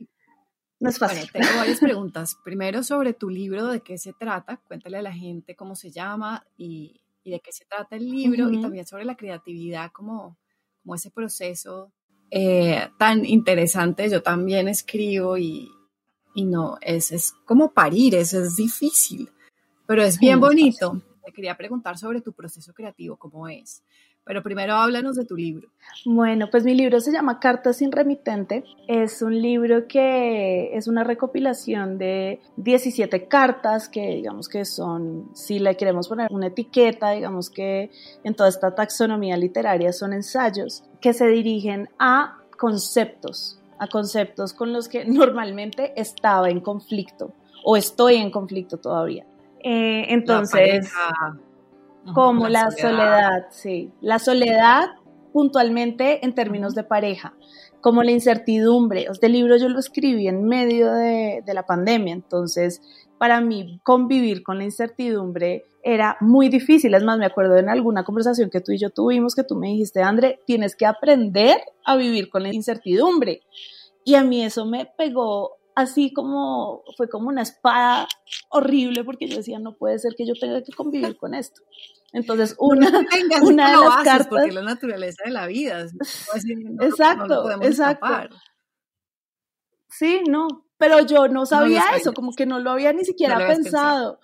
no 0.79 0.89
es 0.89 1.00
fácil. 1.00 1.32
tengo 1.32 1.48
varias 1.55 1.79
preguntas. 1.79 2.38
Primero 2.44 2.84
sobre 2.84 3.13
tu 3.13 3.29
libro, 3.29 3.67
de 3.67 3.82
qué 3.82 3.98
se 3.98 4.13
trata, 4.13 4.58
cuéntale 4.58 4.98
a 4.98 5.01
la 5.01 5.13
gente 5.13 5.55
cómo 5.55 5.75
se 5.75 5.91
llama 5.91 6.46
y, 6.58 7.01
de 7.24 7.39
qué 7.39 7.51
se 7.51 7.65
trata 7.65 7.96
el 7.96 8.10
libro, 8.10 8.51
y 8.51 8.62
también 8.62 8.86
sobre 8.86 9.05
la 9.05 9.15
creatividad, 9.15 9.91
como, 9.91 10.38
como 10.84 10.96
ese 10.96 11.10
proceso 11.10 11.91
eh, 12.32 12.89
tan 12.98 13.25
interesante. 13.25 14.10
Yo 14.10 14.22
también 14.22 14.67
escribo 14.67 15.38
y, 15.38 15.70
y 16.34 16.46
no, 16.46 16.77
es, 16.82 17.12
es 17.12 17.34
como 17.46 17.72
parir, 17.72 18.15
es, 18.15 18.34
es 18.34 18.55
difícil, 18.55 19.29
pero 19.86 20.03
es 20.03 20.20
bien 20.20 20.39
bonito. 20.39 21.01
Te 21.24 21.32
quería 21.32 21.55
preguntar 21.58 21.98
sobre 21.98 22.22
tu 22.22 22.34
proceso 22.34 22.74
creativo, 22.74 23.17
cómo 23.17 23.48
es. 23.48 23.84
Pero 24.25 24.41
primero 24.41 24.74
háblanos 24.74 25.15
de 25.15 25.24
tu 25.24 25.36
libro. 25.36 25.70
Bueno, 26.03 26.50
pues 26.50 26.63
mi 26.63 26.74
libro 26.74 27.00
se 27.00 27.12
llama 27.12 27.39
Cartas 27.39 27.77
sin 27.77 27.91
remitente. 27.91 28.63
Es 28.88 29.22
un 29.22 29.39
libro 29.39 29.88
que 29.88 30.75
es 30.75 30.88
una 30.88 31.03
recopilación 31.03 32.00
de 32.00 32.41
17 32.58 33.27
cartas 33.27 33.88
que 33.88 34.15
digamos 34.15 34.50
que 34.50 34.65
son, 34.65 35.29
si 35.36 35.60
le 35.60 35.77
queremos 35.77 36.08
poner 36.08 36.27
una 36.32 36.48
etiqueta, 36.48 37.12
digamos 37.12 37.51
que 37.51 37.91
en 38.24 38.34
toda 38.34 38.50
esta 38.50 38.74
taxonomía 38.74 39.38
literaria 39.38 39.94
son 39.94 40.13
ensayos 40.13 40.84
que 41.00 41.13
se 41.13 41.27
dirigen 41.27 41.89
a 42.00 42.39
conceptos, 42.58 43.60
a 43.77 43.88
conceptos 43.88 44.53
con 44.53 44.74
los 44.74 44.89
que 44.89 45.05
normalmente 45.05 45.94
estaba 45.96 46.50
en 46.50 46.62
conflicto 46.62 47.32
o 47.63 47.77
estoy 47.77 48.15
en 48.15 48.32
conflicto 48.32 48.77
todavía. 48.77 49.25
Eh, 49.63 50.13
entonces, 50.13 50.91
como 52.13 52.47
la, 52.47 52.71
soledad. 52.71 53.47
sí. 53.50 53.91
La 54.01 54.19
soledad 54.19 54.89
puntualmente 55.33 56.25
en 56.25 56.33
términos 56.33 56.75
de 56.75 56.83
pareja, 56.83 57.33
como 57.81 58.03
la 58.03 58.12
incertidumbre. 58.12 59.07
Este 59.12 59.29
libro 59.29 59.57
yo 59.57 59.67
lo 59.69 59.79
escribí 59.79 60.27
en 60.27 60.45
medio 60.45 60.91
de, 60.91 61.43
de 61.45 61.53
la 61.53 61.65
pandemia, 61.65 62.13
entonces 62.13 62.81
para 63.17 63.41
mí 63.41 63.79
convivir 63.83 64.43
con 64.43 64.57
la 64.57 64.65
incertidumbre 64.65 65.65
era 65.83 66.17
muy 66.19 66.50
difícil. 66.50 66.95
Es 66.95 67.03
más, 67.03 67.19
me 67.19 67.27
acuerdo 67.27 67.57
en 67.57 67.69
alguna 67.69 68.03
conversación 68.03 68.50
que 68.50 68.59
tú 68.59 68.71
y 68.71 68.79
yo 68.79 68.89
tuvimos 68.89 69.35
que 69.35 69.43
tú 69.43 69.55
me 69.55 69.67
dijiste, 69.67 70.01
André, 70.01 70.39
tienes 70.45 70.75
que 70.75 70.88
aprender 70.88 71.57
a 71.85 71.95
vivir 71.95 72.29
con 72.29 72.41
la 72.41 72.53
incertidumbre. 72.53 73.41
Y 74.03 74.15
a 74.15 74.24
mí 74.24 74.43
eso 74.43 74.65
me 74.65 74.88
pegó 74.97 75.57
así 75.75 76.13
como, 76.13 76.84
fue 76.98 77.10
como 77.10 77.27
una 77.27 77.41
espada 77.41 78.08
horrible 78.50 79.03
porque 79.03 79.27
yo 79.27 79.38
decía, 79.38 79.60
no 79.60 79.75
puede 79.75 80.00
ser 80.00 80.13
que 80.15 80.25
yo 80.25 80.34
tenga 80.34 80.63
que 80.63 80.72
convivir 80.72 81.17
con 81.17 81.36
esto. 81.36 81.62
Entonces, 82.13 82.55
una, 82.60 82.88
una 83.41 83.70
de 83.72 83.86
las 83.86 84.03
cartas... 84.03 84.27
Porque 84.27 84.51
la 84.53 84.63
naturaleza 84.63 85.24
de 85.25 85.32
la 85.32 85.48
vida. 85.48 85.86
exacto, 86.82 87.62
exacto. 87.62 88.36
Sí, 89.89 90.24
no, 90.27 90.48
pero 90.77 91.01
yo 91.01 91.27
no 91.27 91.46
sabía 91.46 91.84
eso, 91.96 92.13
como 92.13 92.34
que 92.34 92.46
no 92.46 92.60
lo 92.60 92.72
había 92.72 92.94
ni 92.94 93.03
siquiera 93.03 93.46
pensado. 93.46 94.20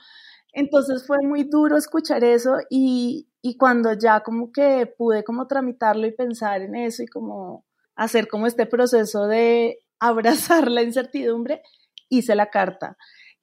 Entonces 0.54 1.06
fue 1.06 1.18
muy 1.24 1.44
duro 1.44 1.78
escuchar 1.78 2.24
eso 2.24 2.58
y, 2.70 3.30
y 3.42 3.56
cuando 3.58 3.94
ya 3.94 4.22
como 4.22 4.52
que 4.52 4.86
pude 4.86 5.24
como 5.24 5.48
tramitarlo 5.48 6.08
y 6.08 6.12
pensar 6.12 6.62
en 6.62 6.76
eso 6.76 7.04
y 7.04 7.08
como 7.08 7.66
hacer 7.96 8.28
como 8.28 8.48
este 8.48 8.66
proceso 8.66 9.28
de 9.28 9.80
abrazar 10.02 10.70
la 10.70 10.82
incertidumbre, 10.82 11.62
hice 12.10 12.36
la 12.36 12.50
carta. 12.50 12.98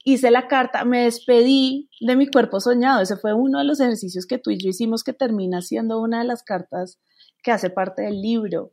Hice 0.04 0.30
la 0.30 0.48
carta, 0.48 0.84
me 0.84 1.04
despedí 1.04 1.88
de 2.00 2.16
mi 2.16 2.28
cuerpo 2.28 2.60
soñado. 2.60 3.00
Ese 3.00 3.16
fue 3.16 3.32
uno 3.32 3.58
de 3.58 3.64
los 3.64 3.80
ejercicios 3.80 4.26
que 4.26 4.38
tú 4.38 4.50
y 4.50 4.58
yo 4.58 4.68
hicimos 4.68 5.04
que 5.04 5.12
termina 5.12 5.62
siendo 5.62 6.00
una 6.00 6.20
de 6.20 6.24
las 6.26 6.42
cartas 6.42 7.00
que 7.42 7.52
hace 7.52 7.70
parte 7.70 8.02
del 8.02 8.20
libro. 8.20 8.72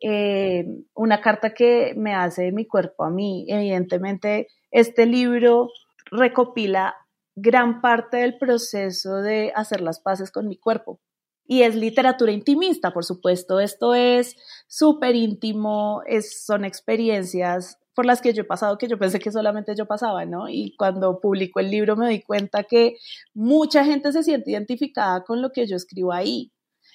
Eh, 0.00 0.66
una 0.94 1.20
carta 1.20 1.54
que 1.54 1.94
me 1.96 2.14
hace 2.14 2.52
mi 2.52 2.66
cuerpo 2.66 3.04
a 3.04 3.10
mí. 3.10 3.46
Evidentemente, 3.48 4.48
este 4.70 5.06
libro 5.06 5.70
recopila 6.10 6.94
gran 7.34 7.80
parte 7.80 8.18
del 8.18 8.38
proceso 8.38 9.16
de 9.22 9.52
hacer 9.54 9.80
las 9.80 10.00
paces 10.00 10.30
con 10.30 10.48
mi 10.48 10.58
cuerpo. 10.58 11.00
Y 11.46 11.62
es 11.62 11.76
literatura 11.76 12.32
intimista, 12.32 12.92
por 12.92 13.04
supuesto. 13.04 13.60
Esto 13.60 13.94
es 13.94 14.36
súper 14.66 15.14
íntimo, 15.14 16.02
es, 16.06 16.44
son 16.44 16.64
experiencias 16.64 17.78
por 17.94 18.04
las 18.04 18.20
que 18.20 18.34
yo 18.34 18.42
he 18.42 18.44
pasado 18.44 18.76
que 18.76 18.88
yo 18.88 18.98
pensé 18.98 19.18
que 19.18 19.32
solamente 19.32 19.74
yo 19.74 19.86
pasaba, 19.86 20.26
¿no? 20.26 20.50
Y 20.50 20.76
cuando 20.76 21.18
publico 21.18 21.60
el 21.60 21.70
libro 21.70 21.96
me 21.96 22.10
di 22.10 22.20
cuenta 22.20 22.62
que 22.64 22.96
mucha 23.32 23.84
gente 23.84 24.12
se 24.12 24.22
siente 24.22 24.50
identificada 24.50 25.24
con 25.24 25.40
lo 25.40 25.50
que 25.50 25.66
yo 25.66 25.76
escribo 25.76 26.12
ahí. 26.12 26.52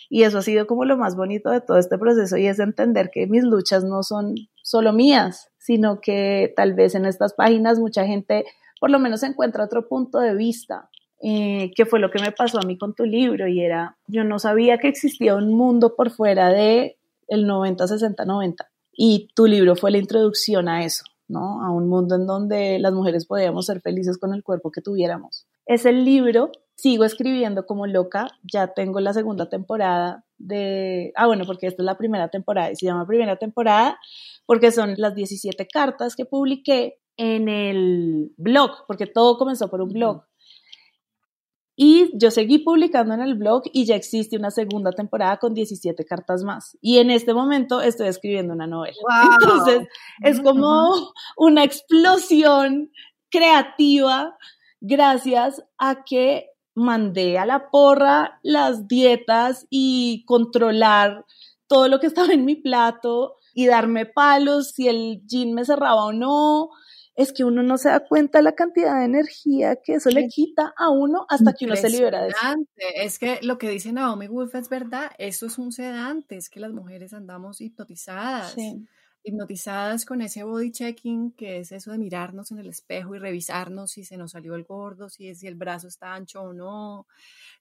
Y 0.10 0.24
eso 0.24 0.38
ha 0.38 0.42
sido 0.44 0.68
como 0.68 0.86
lo 0.86 0.98
más 0.98 1.16
bonito 1.16 1.50
de 1.50 1.62
todo 1.62 1.78
este 1.78 1.98
proceso 1.98 2.38
y 2.38 2.46
es 2.46 2.60
entender 2.60 3.10
que 3.12 3.26
mis 3.28 3.44
luchas 3.44 3.84
no 3.84 4.04
son 4.04 4.36
solo 4.62 4.94
mías, 4.94 5.50
sino 5.58 6.02
que 6.02 6.54
tal 6.56 6.74
vez 6.74 6.94
en 6.94 7.06
estas 7.06 7.34
páginas 7.34 7.80
mucha 7.80 8.06
gente 8.06 8.46
por 8.80 8.90
lo 8.92 9.00
menos 9.00 9.24
encuentra 9.24 9.64
otro 9.64 9.88
punto 9.88 10.20
de 10.20 10.36
vista 10.36 10.90
eh, 11.24 11.72
que 11.76 11.86
fue 11.86 12.00
lo 12.00 12.10
que 12.10 12.22
me 12.22 12.32
pasó 12.32 12.60
a 12.60 12.66
mí 12.66 12.78
con 12.78 12.96
tu 12.96 13.06
libro 13.06 13.48
y 13.48 13.62
era, 13.62 13.98
yo 14.08 14.24
no 14.24 14.40
sabía 14.40 14.78
que 14.80 14.88
existía 14.88 15.36
un 15.36 15.56
mundo 15.56 15.96
por 15.96 16.10
fuera 16.12 16.50
de 16.50 16.98
el 17.28 17.46
90, 17.46 17.88
60, 17.88 18.26
90 18.26 18.72
y 18.92 19.30
tu 19.36 19.46
libro 19.46 19.76
fue 19.76 19.92
la 19.92 19.98
introducción 19.98 20.68
a 20.68 20.84
eso, 20.84 21.04
¿no? 21.28 21.64
A 21.64 21.72
un 21.72 21.88
mundo 21.88 22.16
en 22.16 22.26
donde 22.26 22.80
las 22.80 22.94
mujeres 22.94 23.26
podíamos 23.26 23.66
ser 23.66 23.82
felices 23.82 24.18
con 24.18 24.34
el 24.34 24.44
cuerpo 24.44 24.72
que 24.72 24.82
tuviéramos. 24.82 25.48
Es 25.66 25.86
el 25.86 26.04
libro, 26.04 26.52
sigo 26.76 27.04
escribiendo 27.04 27.66
como 27.66 27.88
loca, 27.88 28.28
ya 28.44 28.74
tengo 28.74 29.00
la 29.00 29.14
segunda 29.14 29.48
temporada 29.48 30.26
de, 30.38 31.14
ah 31.16 31.28
bueno, 31.28 31.46
porque 31.46 31.68
esta 31.68 31.82
es 31.82 31.86
la 31.86 31.98
primera 31.98 32.30
temporada 32.30 32.72
y 32.72 32.76
se 32.76 32.86
llama 32.86 33.06
primera 33.06 33.38
temporada 33.38 34.00
porque 34.46 34.72
son 34.72 34.96
las 34.98 35.16
17 35.16 35.68
cartas 35.68 36.16
que 36.16 36.26
publiqué 36.26 36.98
en 37.16 37.48
el 37.48 38.34
blog, 38.38 38.86
porque 38.88 39.06
todo 39.06 39.38
comenzó 39.38 39.70
por 39.70 39.82
un 39.82 39.90
blog. 39.90 40.24
Y 41.76 42.12
yo 42.18 42.32
seguí 42.32 42.60
publicando 42.60 43.14
en 43.14 43.22
el 43.22 43.36
blog 43.36 43.64
y 43.72 43.86
ya 43.86 43.96
existe 43.96 44.38
una 44.38 44.52
segunda 44.52 44.92
temporada 44.92 45.38
con 45.38 45.54
17 45.54 46.06
cartas 46.06 46.44
más. 46.44 46.78
Y 46.82 46.98
en 46.98 47.10
este 47.10 47.34
momento 47.34 47.82
estoy 47.82 48.08
escribiendo 48.08 48.54
una 48.54 48.68
novela. 48.68 48.96
Entonces, 49.42 49.88
es 50.22 50.42
como 50.42 50.92
una 51.38 51.64
explosión 51.64 52.92
creativa 53.30 54.38
gracias 54.82 55.64
a 55.78 56.04
que 56.04 56.48
mandé 56.76 57.38
a 57.38 57.46
la 57.46 57.70
porra 57.70 58.40
las 58.44 58.88
dietas 58.88 59.66
y 59.70 60.24
controlar 60.26 61.26
todo 61.68 61.88
lo 61.88 62.00
que 62.00 62.08
estaba 62.08 62.34
en 62.34 62.46
mi 62.46 62.56
plato 62.56 63.38
y 63.54 63.68
darme 63.68 64.06
palos 64.06 64.72
si 64.72 64.88
el 64.88 65.22
jean 65.26 65.54
me 65.54 65.66
cerraba 65.66 66.06
o 66.06 66.14
no 66.14 66.70
es 67.16 67.34
que 67.34 67.44
uno 67.44 67.62
no 67.62 67.78
se 67.78 67.90
da 67.90 68.00
cuenta 68.00 68.40
de 68.40 68.44
la 68.44 68.54
cantidad 68.54 69.00
de 69.00 69.06
energía 69.06 69.76
que 69.76 69.96
eso 69.96 70.10
le 70.10 70.28
quita 70.28 70.74
a 70.78 70.90
uno 70.90 71.26
hasta 71.30 71.54
que 71.54 71.66
uno 71.66 71.76
se 71.76 71.90
libera 71.90 72.24
de 72.24 72.30
eso. 72.30 72.38
Es 72.96 73.20
que 73.20 73.40
lo 73.42 73.58
que 73.58 73.70
dice 73.70 73.92
Naomi 73.92 74.28
Wolf 74.28 74.56
es 74.56 74.70
verdad, 74.70 75.12
eso 75.18 75.46
es 75.46 75.58
un 75.58 75.72
sedante, 75.72 76.38
es 76.38 76.50
que 76.50 76.60
las 76.60 76.72
mujeres 76.72 77.14
andamos 77.14 77.60
hipnotizadas. 77.60 78.56
hipnotizadas 79.24 80.06
con 80.06 80.22
ese 80.22 80.44
body 80.44 80.72
checking, 80.72 81.34
que 81.34 81.60
es 81.60 81.72
eso 81.72 81.92
de 81.92 82.00
mirarnos 82.00 82.52
en 82.52 82.58
el 82.58 82.68
espejo 82.68 83.14
y 83.14 83.20
revisarnos 83.20 83.92
si 83.92 84.04
se 84.04 84.18
nos 84.18 84.32
salió 84.32 84.56
el 84.56 84.64
gordo, 84.64 85.10
si, 85.10 85.36
si 85.36 85.48
el 85.48 85.56
brazo 85.56 85.88
está 85.88 86.16
ancho 86.16 86.42
o 86.42 86.54
no. 86.54 87.06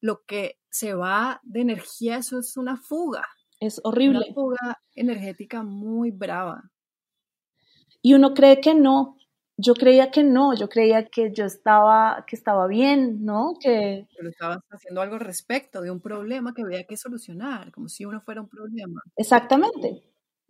Lo 0.00 0.24
que 0.24 0.58
se 0.70 0.94
va 0.94 1.40
de 1.42 1.60
energía, 1.60 2.16
eso 2.16 2.38
es 2.38 2.56
una 2.56 2.76
fuga. 2.76 3.26
Es 3.58 3.78
horrible. 3.84 4.20
Una 4.20 4.34
fuga 4.34 4.82
energética 4.94 5.62
muy 5.62 6.12
brava. 6.12 6.70
Y 8.00 8.14
uno 8.14 8.32
cree 8.32 8.62
que 8.62 8.74
no, 8.74 9.18
yo 9.60 9.74
creía 9.74 10.10
que 10.10 10.24
no, 10.24 10.54
yo 10.54 10.68
creía 10.68 11.08
que 11.08 11.32
yo 11.32 11.44
estaba, 11.44 12.24
que 12.26 12.34
estaba 12.34 12.66
bien, 12.66 13.24
¿no? 13.24 13.54
Que... 13.60 14.06
Pero 14.16 14.30
estabas 14.30 14.58
haciendo 14.70 15.02
algo 15.02 15.16
al 15.16 15.20
respecto 15.20 15.82
de 15.82 15.90
un 15.90 16.00
problema 16.00 16.54
que 16.54 16.62
había 16.62 16.84
que 16.84 16.96
solucionar, 16.96 17.70
como 17.70 17.88
si 17.88 18.04
uno 18.04 18.20
fuera 18.20 18.40
un 18.40 18.48
problema. 18.48 19.02
Exactamente, 19.16 20.02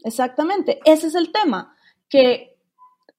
exactamente. 0.04 0.80
Ese 0.84 1.08
es 1.08 1.14
el 1.14 1.32
tema, 1.32 1.74
que 2.08 2.56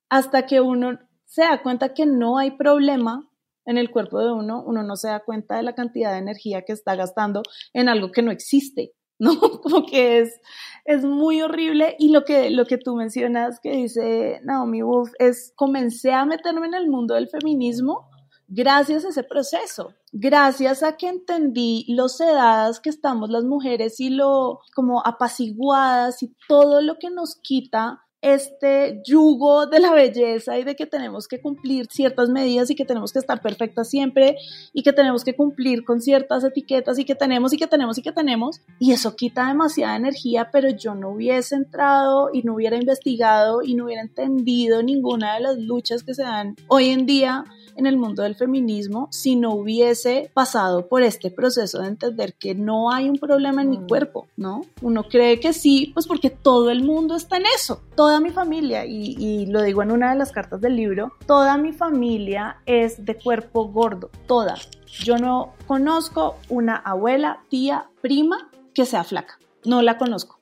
hasta 0.10 0.46
que 0.46 0.62
uno 0.62 1.00
se 1.26 1.44
da 1.44 1.62
cuenta 1.62 1.94
que 1.94 2.06
no 2.06 2.38
hay 2.38 2.52
problema 2.52 3.30
en 3.66 3.78
el 3.78 3.92
cuerpo 3.92 4.20
de 4.20 4.32
uno, 4.32 4.64
uno 4.66 4.84
no 4.84 4.96
se 4.96 5.10
da 5.10 5.24
cuenta 5.24 5.56
de 5.56 5.64
la 5.64 5.76
cantidad 5.76 6.12
de 6.12 6.20
energía 6.20 6.64
que 6.64 6.74
está 6.74 6.96
gastando 6.96 7.44
en 7.74 7.90
algo 7.90 8.12
que 8.12 8.22
no 8.22 8.32
existe. 8.32 8.94
¿No? 9.22 9.40
Como 9.62 9.86
que 9.86 10.20
es, 10.20 10.42
es 10.84 11.06
muy 11.06 11.42
horrible 11.42 11.96
y 12.00 12.10
lo 12.10 12.26
que, 12.26 12.50
lo 12.50 12.66
que 12.66 12.78
tú 12.78 12.96
mencionas 12.96 13.60
que 13.62 13.72
dice 13.72 14.42
Naomi 14.44 14.82
Wolf 14.82 15.12
es 15.20 15.54
comencé 15.56 16.12
a 16.12 16.26
meterme 16.26 16.66
en 16.68 16.74
el 16.74 16.90
mundo 16.90 17.14
del 17.14 17.30
feminismo 17.30 18.10
gracias 18.48 19.06
a 19.06 19.10
ese 19.10 19.24
proceso, 19.24 19.94
gracias 20.12 20.84
a 20.84 20.98
que 20.98 21.08
entendí 21.08 21.86
lo 21.88 22.10
sedadas 22.10 22.80
que 22.82 22.90
estamos 22.90 23.30
las 23.30 23.46
mujeres 23.46 24.00
y 24.00 24.10
lo 24.10 24.60
como 24.76 25.06
apaciguadas 25.06 26.22
y 26.24 26.36
todo 26.50 26.82
lo 26.82 26.98
que 27.00 27.12
nos 27.12 27.36
quita 27.36 28.02
este 28.22 29.02
yugo 29.04 29.66
de 29.66 29.80
la 29.80 29.94
belleza 29.94 30.60
y 30.60 30.64
de 30.64 30.76
que 30.76 30.86
tenemos 30.86 31.28
que 31.28 31.42
cumplir 31.42 31.88
ciertas 31.90 32.30
medidas 32.30 32.70
y 32.70 32.76
que 32.76 32.86
tenemos 32.86 33.12
que 33.12 33.20
estar 33.20 33.42
perfectas 33.42 33.90
siempre 33.90 34.38
y 34.74 34.84
que 34.84 34.94
tenemos 34.94 35.24
que 35.24 35.36
cumplir 35.36 35.84
con 35.84 36.02
ciertas 36.02 36.44
etiquetas 36.44 37.00
y 37.00 37.06
que 37.06 37.16
tenemos 37.16 37.52
y 37.54 37.58
que 37.58 37.68
tenemos 37.68 37.98
y 37.98 38.02
que 38.02 38.12
tenemos. 38.12 38.62
Y 38.80 38.92
eso 38.92 39.16
quita 39.16 39.48
demasiada 39.48 39.96
energía, 39.96 40.50
pero 40.52 40.70
yo 40.70 40.94
no 40.94 41.10
hubiese 41.10 41.56
entrado 41.56 42.30
y 42.32 42.44
no 42.44 42.56
hubiera 42.56 42.78
investigado 42.78 43.64
y 43.64 43.74
no 43.74 43.86
hubiera 43.86 44.04
entendido 44.04 44.84
ninguna 44.84 45.36
de 45.36 45.42
las 45.42 45.58
luchas 45.58 46.04
que 46.04 46.14
se 46.14 46.24
dan 46.24 46.56
hoy 46.68 46.90
en 46.90 47.06
día 47.06 47.46
en 47.76 47.86
el 47.86 47.98
mundo 47.98 48.24
del 48.24 48.36
feminismo 48.36 49.08
si 49.12 49.36
no 49.36 49.54
hubiese 49.54 50.30
pasado 50.34 50.88
por 50.88 51.04
este 51.04 51.32
proceso 51.32 51.82
de 51.82 51.88
entender 51.88 52.34
que 52.34 52.54
no 52.54 52.92
hay 52.92 53.10
un 53.10 53.18
problema 53.18 53.62
en 53.62 53.70
mi 53.70 53.80
mm. 53.80 53.88
cuerpo, 53.88 54.28
¿no? 54.36 54.62
Uno 54.82 55.04
cree 55.08 55.40
que 55.40 55.54
sí, 55.54 55.92
pues 55.94 56.08
porque 56.08 56.30
todo 56.30 56.70
el 56.70 56.84
mundo 56.84 57.16
está 57.16 57.38
en 57.38 57.46
eso 57.56 57.82
toda 58.12 58.20
mi 58.20 58.32
familia, 58.32 58.84
y, 58.86 59.46
lo 59.46 59.62
digo 59.62 59.82
en 59.84 59.90
una 59.90 60.10
de 60.10 60.18
las 60.18 60.34
cartas 60.34 60.60
del 60.60 60.76
libro, 60.76 61.14
toda 61.28 61.56
mi 61.56 61.72
familia 61.72 62.58
es 62.66 63.06
de 63.06 63.16
cuerpo 63.16 63.70
gordo, 63.70 64.10
toda. 64.28 64.56
Yo 64.86 65.18
no 65.18 65.54
conozco 65.66 66.36
una 66.50 66.76
abuela, 66.76 67.46
tía, 67.48 67.90
prima 68.02 68.52
que 68.74 68.86
sea 68.86 69.06
flaca, 69.06 69.40
no 69.64 69.82
la 69.82 69.98
conozco. 69.98 70.42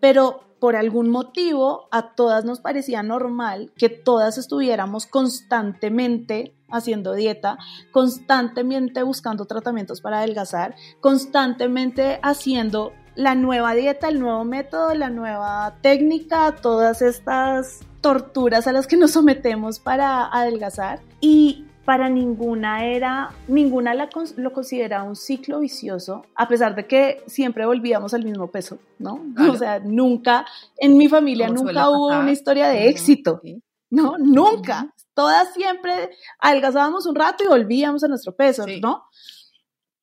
Pero 0.00 0.40
por 0.58 0.74
algún 0.74 1.08
motivo 1.08 1.86
a 1.92 2.16
todas 2.16 2.44
nos 2.44 2.58
parecía 2.58 3.04
normal 3.04 3.72
que 3.76 3.88
todas 3.88 4.36
estuviéramos 4.36 5.06
constantemente 5.06 6.56
haciendo 6.72 7.12
dieta, 7.12 7.56
constantemente 7.92 9.04
buscando 9.04 9.44
tratamientos 9.44 10.00
para 10.00 10.18
adelgazar, 10.18 10.74
constantemente 11.00 12.18
haciendo 12.24 12.92
la 13.16 13.34
nueva 13.34 13.74
dieta, 13.74 14.08
el 14.08 14.20
nuevo 14.20 14.44
método, 14.44 14.94
la 14.94 15.10
nueva 15.10 15.78
técnica, 15.80 16.54
todas 16.54 17.02
estas 17.02 17.80
torturas 18.00 18.66
a 18.66 18.72
las 18.72 18.86
que 18.86 18.96
nos 18.96 19.12
sometemos 19.12 19.80
para 19.80 20.26
adelgazar 20.26 21.00
y 21.20 21.64
para 21.86 22.08
ninguna 22.08 22.84
era, 22.84 23.30
ninguna 23.46 23.94
lo 23.94 24.52
consideraba 24.52 25.04
un 25.04 25.16
ciclo 25.16 25.60
vicioso, 25.60 26.26
a 26.34 26.48
pesar 26.48 26.74
de 26.74 26.86
que 26.86 27.22
siempre 27.26 27.64
volvíamos 27.64 28.12
al 28.12 28.24
mismo 28.24 28.50
peso, 28.50 28.78
¿no? 28.98 29.24
O 29.50 29.56
sea, 29.56 29.78
nunca, 29.78 30.44
en 30.76 30.98
mi 30.98 31.08
familia 31.08 31.48
nunca 31.48 31.88
hubo 31.88 32.08
una 32.08 32.32
historia 32.32 32.68
de 32.68 32.88
éxito, 32.88 33.40
¿no? 33.88 34.18
Nunca. 34.18 34.92
Todas 35.14 35.54
siempre 35.54 36.10
adelgazábamos 36.40 37.06
un 37.06 37.14
rato 37.14 37.44
y 37.44 37.48
volvíamos 37.48 38.02
a 38.04 38.08
nuestro 38.08 38.34
peso, 38.34 38.66
¿no? 38.82 39.04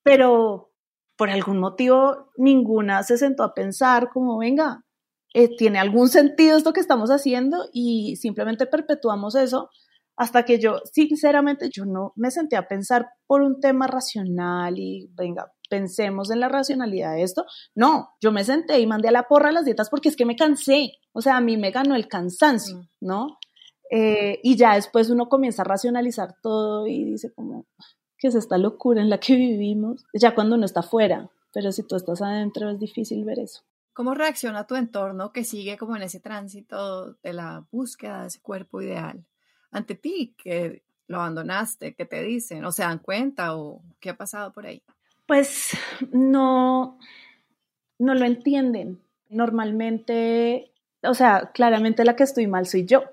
Pero 0.03 0.72
por 1.15 1.29
algún 1.29 1.59
motivo 1.59 2.31
ninguna 2.37 3.03
se 3.03 3.17
sentó 3.17 3.43
a 3.43 3.53
pensar 3.53 4.09
como, 4.09 4.37
venga, 4.37 4.83
eh, 5.33 5.55
¿tiene 5.55 5.79
algún 5.79 6.09
sentido 6.09 6.57
esto 6.57 6.73
que 6.73 6.79
estamos 6.79 7.09
haciendo? 7.09 7.65
Y 7.71 8.15
simplemente 8.17 8.65
perpetuamos 8.65 9.35
eso 9.35 9.69
hasta 10.15 10.43
que 10.43 10.59
yo, 10.59 10.79
sinceramente, 10.91 11.69
yo 11.71 11.85
no 11.85 12.13
me 12.15 12.29
senté 12.29 12.55
a 12.55 12.67
pensar 12.67 13.09
por 13.25 13.41
un 13.41 13.59
tema 13.59 13.87
racional 13.87 14.77
y, 14.77 15.09
venga, 15.13 15.51
pensemos 15.69 16.29
en 16.29 16.39
la 16.39 16.49
racionalidad 16.49 17.15
de 17.15 17.23
esto. 17.23 17.45
No, 17.73 18.09
yo 18.21 18.31
me 18.31 18.43
senté 18.43 18.79
y 18.79 18.85
mandé 18.85 19.07
a 19.07 19.11
la 19.11 19.23
porra 19.23 19.51
las 19.51 19.65
dietas 19.65 19.89
porque 19.89 20.09
es 20.09 20.15
que 20.15 20.25
me 20.25 20.35
cansé. 20.35 20.91
O 21.13 21.21
sea, 21.21 21.37
a 21.37 21.41
mí 21.41 21.57
me 21.57 21.71
ganó 21.71 21.95
el 21.95 22.07
cansancio, 22.07 22.77
mm. 22.77 22.87
¿no? 23.01 23.37
Eh, 23.89 24.39
y 24.43 24.55
ya 24.55 24.75
después 24.75 25.09
uno 25.09 25.29
comienza 25.29 25.63
a 25.63 25.65
racionalizar 25.65 26.35
todo 26.41 26.87
y 26.87 27.03
dice 27.05 27.31
como, 27.33 27.65
que 28.23 28.29
es 28.29 28.35
esta 28.35 28.57
locura 28.57 29.01
en 29.01 29.09
la 29.09 29.19
que 29.19 29.35
vivimos, 29.49 30.05
ya 30.13 30.33
cuando 30.33 30.55
uno 30.55 30.65
está 30.65 30.81
fuera, 30.81 31.29
pero 31.51 31.73
si 31.73 31.83
tú 31.83 31.97
estás 31.97 32.21
adentro 32.21 32.69
es 32.69 32.79
difícil 32.79 33.25
ver 33.25 33.39
eso. 33.39 33.63
¿Cómo 33.91 34.13
reacciona 34.15 34.65
tu 34.65 34.75
entorno 34.75 35.33
que 35.33 35.43
sigue 35.43 35.77
como 35.77 35.97
en 35.97 36.03
ese 36.03 36.21
tránsito 36.21 37.15
de 37.21 37.33
la 37.33 37.65
búsqueda 37.69 38.21
de 38.21 38.27
ese 38.27 38.39
cuerpo 38.39 38.81
ideal 38.81 39.25
ante 39.71 39.95
ti, 39.95 40.35
que 40.37 40.83
lo 41.07 41.17
abandonaste, 41.17 41.95
que 41.95 42.05
te 42.05 42.23
dicen, 42.23 42.63
o 42.63 42.71
se 42.71 42.83
dan 42.83 42.99
cuenta 42.99 43.57
o 43.57 43.81
qué 43.99 44.11
ha 44.11 44.17
pasado 44.17 44.53
por 44.53 44.65
ahí? 44.67 44.81
Pues 45.27 45.71
no, 46.11 46.97
no 47.99 48.15
lo 48.15 48.25
entienden. 48.25 49.01
Normalmente, 49.29 50.71
o 51.03 51.13
sea, 51.13 51.51
claramente 51.53 52.05
la 52.05 52.15
que 52.15 52.23
estoy 52.23 52.47
mal 52.47 52.67
soy 52.67 52.85
yo 52.85 53.03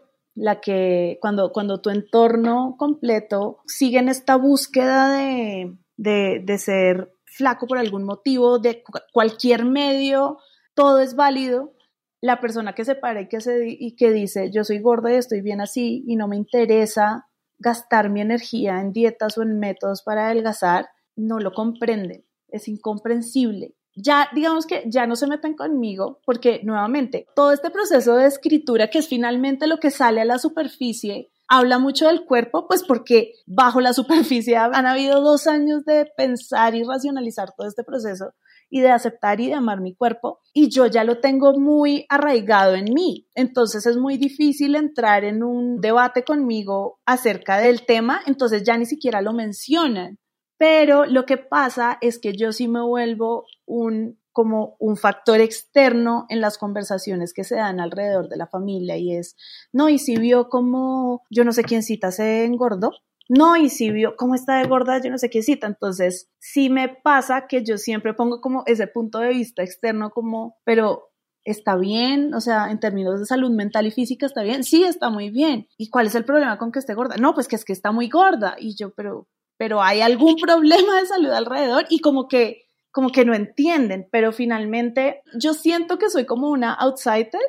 la 0.40 0.58
que 0.58 1.18
cuando, 1.20 1.52
cuando 1.52 1.82
tu 1.82 1.90
entorno 1.90 2.76
completo 2.78 3.58
sigue 3.66 3.98
en 3.98 4.08
esta 4.08 4.36
búsqueda 4.36 5.12
de, 5.12 5.76
de, 5.98 6.58
ser 6.58 7.12
flaco 7.26 7.66
por 7.66 7.76
algún 7.76 8.04
motivo, 8.04 8.58
de 8.58 8.82
cualquier 9.12 9.66
medio, 9.66 10.38
todo 10.72 11.00
es 11.00 11.14
válido. 11.14 11.74
La 12.22 12.40
persona 12.40 12.74
que 12.74 12.86
se 12.86 12.94
para 12.94 13.20
y 13.20 13.28
que, 13.28 13.36
y 13.66 13.96
que 13.96 14.12
dice, 14.12 14.50
yo 14.50 14.64
soy 14.64 14.80
gorda 14.80 15.12
y 15.12 15.16
estoy 15.16 15.42
bien 15.42 15.60
así 15.60 16.04
y 16.06 16.16
no 16.16 16.26
me 16.26 16.36
interesa 16.36 17.28
gastar 17.58 18.08
mi 18.08 18.22
energía 18.22 18.80
en 18.80 18.94
dietas 18.94 19.36
o 19.36 19.42
en 19.42 19.58
métodos 19.58 20.02
para 20.02 20.24
adelgazar, 20.24 20.88
no 21.16 21.38
lo 21.38 21.52
comprenden. 21.52 22.24
Es 22.48 22.66
incomprensible 22.66 23.74
ya 23.94 24.28
digamos 24.34 24.66
que 24.66 24.84
ya 24.86 25.06
no 25.06 25.16
se 25.16 25.26
meten 25.26 25.54
conmigo 25.54 26.20
porque 26.24 26.60
nuevamente 26.64 27.26
todo 27.34 27.52
este 27.52 27.70
proceso 27.70 28.16
de 28.16 28.26
escritura 28.26 28.88
que 28.88 28.98
es 28.98 29.08
finalmente 29.08 29.66
lo 29.66 29.78
que 29.78 29.90
sale 29.90 30.20
a 30.20 30.24
la 30.24 30.38
superficie 30.38 31.30
habla 31.48 31.78
mucho 31.78 32.06
del 32.06 32.24
cuerpo 32.24 32.66
pues 32.68 32.84
porque 32.84 33.34
bajo 33.46 33.80
la 33.80 33.92
superficie 33.92 34.56
han 34.56 34.86
habido 34.86 35.20
dos 35.20 35.46
años 35.46 35.84
de 35.84 36.06
pensar 36.16 36.74
y 36.74 36.84
racionalizar 36.84 37.52
todo 37.56 37.66
este 37.66 37.84
proceso 37.84 38.32
y 38.70 38.80
de 38.80 38.90
aceptar 38.90 39.40
y 39.40 39.48
de 39.48 39.54
amar 39.54 39.80
mi 39.80 39.94
cuerpo 39.94 40.40
y 40.54 40.70
yo 40.70 40.86
ya 40.86 41.04
lo 41.04 41.18
tengo 41.18 41.58
muy 41.58 42.06
arraigado 42.08 42.74
en 42.74 42.94
mí. 42.94 43.26
Entonces 43.34 43.84
es 43.84 43.96
muy 43.96 44.16
difícil 44.16 44.76
entrar 44.76 45.24
en 45.24 45.42
un 45.42 45.80
debate 45.80 46.24
conmigo 46.24 47.00
acerca 47.04 47.58
del 47.58 47.84
tema, 47.84 48.20
entonces 48.26 48.62
ya 48.62 48.78
ni 48.78 48.86
siquiera 48.86 49.20
lo 49.20 49.32
mencionan. 49.32 50.18
Pero 50.60 51.06
lo 51.06 51.24
que 51.24 51.38
pasa 51.38 51.96
es 52.02 52.18
que 52.18 52.34
yo 52.34 52.52
sí 52.52 52.68
me 52.68 52.82
vuelvo 52.82 53.46
un 53.64 54.20
como 54.30 54.76
un 54.78 54.98
factor 54.98 55.40
externo 55.40 56.26
en 56.28 56.42
las 56.42 56.58
conversaciones 56.58 57.32
que 57.32 57.44
se 57.44 57.56
dan 57.56 57.80
alrededor 57.80 58.28
de 58.28 58.36
la 58.36 58.46
familia 58.46 58.98
y 58.98 59.16
es, 59.16 59.36
no, 59.72 59.88
y 59.88 59.98
si 59.98 60.18
vio 60.18 60.50
como, 60.50 61.22
yo 61.30 61.44
no 61.44 61.52
sé 61.52 61.64
quién 61.64 61.82
cita 61.82 62.12
se 62.12 62.44
engordó, 62.44 62.92
no, 63.26 63.56
y 63.56 63.70
si 63.70 63.90
vio 63.90 64.16
cómo 64.16 64.34
está 64.34 64.58
de 64.58 64.68
gorda, 64.68 65.00
yo 65.02 65.10
no 65.10 65.16
sé 65.16 65.30
quién 65.30 65.44
cita, 65.44 65.66
entonces 65.66 66.28
sí 66.38 66.68
me 66.68 66.90
pasa 66.90 67.46
que 67.48 67.64
yo 67.64 67.78
siempre 67.78 68.12
pongo 68.12 68.42
como 68.42 68.62
ese 68.66 68.86
punto 68.86 69.18
de 69.18 69.30
vista 69.30 69.62
externo 69.62 70.10
como, 70.10 70.58
pero 70.64 71.10
está 71.42 71.76
bien, 71.76 72.34
o 72.34 72.40
sea, 72.42 72.70
en 72.70 72.80
términos 72.80 73.18
de 73.18 73.24
salud 73.24 73.50
mental 73.50 73.86
y 73.86 73.92
física 73.92 74.26
está 74.26 74.42
bien, 74.42 74.62
sí, 74.62 74.84
está 74.84 75.08
muy 75.08 75.30
bien. 75.30 75.68
¿Y 75.78 75.88
cuál 75.88 76.06
es 76.06 76.14
el 76.14 76.26
problema 76.26 76.58
con 76.58 76.70
que 76.70 76.80
esté 76.80 76.92
gorda? 76.94 77.16
No, 77.16 77.34
pues 77.34 77.48
que 77.48 77.56
es 77.56 77.64
que 77.64 77.72
está 77.72 77.92
muy 77.92 78.08
gorda. 78.08 78.56
Y 78.58 78.76
yo, 78.76 78.90
pero, 78.94 79.26
pero 79.60 79.82
hay 79.82 80.00
algún 80.00 80.36
problema 80.36 80.98
de 80.98 81.06
salud 81.06 81.32
alrededor 81.32 81.84
y 81.90 81.98
como 81.98 82.28
que, 82.28 82.64
como 82.90 83.10
que 83.12 83.26
no 83.26 83.34
entienden, 83.34 84.08
pero 84.10 84.32
finalmente 84.32 85.20
yo 85.38 85.52
siento 85.52 85.98
que 85.98 86.08
soy 86.08 86.24
como 86.24 86.48
una 86.48 86.72
outsider, 86.72 87.42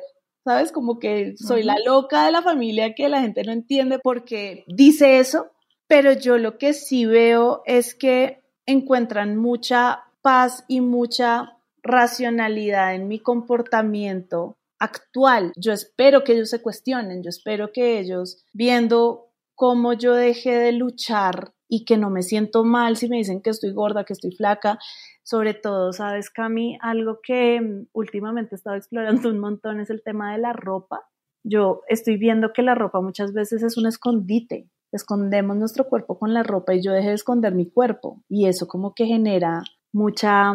¿sabes? 0.44 0.72
Como 0.72 0.98
que 0.98 1.32
soy 1.38 1.62
la 1.62 1.76
loca 1.86 2.26
de 2.26 2.32
la 2.32 2.42
familia 2.42 2.94
que 2.94 3.08
la 3.08 3.22
gente 3.22 3.42
no 3.44 3.52
entiende 3.52 3.98
porque 3.98 4.62
dice 4.66 5.20
eso, 5.20 5.52
pero 5.86 6.12
yo 6.12 6.36
lo 6.36 6.58
que 6.58 6.74
sí 6.74 7.06
veo 7.06 7.62
es 7.64 7.94
que 7.94 8.42
encuentran 8.66 9.38
mucha 9.38 10.04
paz 10.20 10.66
y 10.68 10.82
mucha 10.82 11.56
racionalidad 11.82 12.94
en 12.94 13.08
mi 13.08 13.20
comportamiento 13.20 14.58
actual. 14.78 15.54
Yo 15.56 15.72
espero 15.72 16.24
que 16.24 16.34
ellos 16.34 16.50
se 16.50 16.60
cuestionen, 16.60 17.22
yo 17.22 17.30
espero 17.30 17.72
que 17.72 17.98
ellos, 17.98 18.44
viendo 18.52 19.30
cómo 19.54 19.94
yo 19.94 20.12
dejé 20.12 20.58
de 20.58 20.72
luchar 20.72 21.54
y 21.72 21.86
que 21.86 21.96
no 21.96 22.10
me 22.10 22.22
siento 22.22 22.64
mal 22.64 22.98
si 22.98 23.08
me 23.08 23.16
dicen 23.16 23.40
que 23.40 23.48
estoy 23.48 23.72
gorda, 23.72 24.04
que 24.04 24.12
estoy 24.12 24.32
flaca. 24.32 24.78
Sobre 25.22 25.54
todo, 25.54 25.94
sabes, 25.94 26.28
Cami, 26.28 26.76
algo 26.82 27.20
que 27.22 27.62
mm, 27.62 27.86
últimamente 27.94 28.54
he 28.54 28.56
estado 28.56 28.76
explorando 28.76 29.30
un 29.30 29.38
montón 29.38 29.80
es 29.80 29.88
el 29.88 30.02
tema 30.02 30.32
de 30.32 30.38
la 30.38 30.52
ropa. 30.52 31.08
Yo 31.42 31.80
estoy 31.88 32.18
viendo 32.18 32.52
que 32.52 32.60
la 32.60 32.74
ropa 32.74 33.00
muchas 33.00 33.32
veces 33.32 33.62
es 33.62 33.78
un 33.78 33.86
escondite. 33.86 34.68
Escondemos 34.92 35.56
nuestro 35.56 35.88
cuerpo 35.88 36.18
con 36.18 36.34
la 36.34 36.42
ropa 36.42 36.74
y 36.74 36.82
yo 36.82 36.92
dejé 36.92 37.08
de 37.08 37.14
esconder 37.14 37.54
mi 37.54 37.70
cuerpo. 37.70 38.22
Y 38.28 38.48
eso 38.48 38.68
como 38.68 38.94
que 38.94 39.06
genera 39.06 39.62
mucha, 39.92 40.52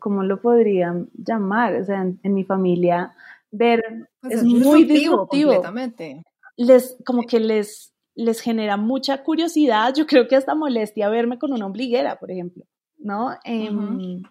¿cómo, 0.00 0.24
lo 0.24 0.42
podrían 0.42 1.08
llamar? 1.14 1.76
O 1.76 1.84
sea, 1.84 2.02
en, 2.02 2.34
mi 2.34 2.42
familia 2.42 3.14
ver 3.52 4.08
pues 4.20 4.34
es, 4.34 4.42
muy 4.42 4.82
disruptivo. 4.86 5.52
Completamente. 5.52 6.24
Les, 6.56 6.96
como 7.04 7.22
que 7.22 7.38
les 7.38 7.92
les 8.16 8.40
genera 8.40 8.76
mucha 8.76 9.22
curiosidad, 9.22 9.94
yo 9.94 10.06
creo 10.06 10.26
que 10.26 10.34
hasta 10.34 10.54
molestia 10.54 11.08
verme 11.08 11.38
con 11.38 11.52
una 11.52 11.66
ombliguera, 11.66 12.18
por 12.18 12.30
ejemplo, 12.30 12.64
¿no? 12.98 13.36
Em, 13.44 14.22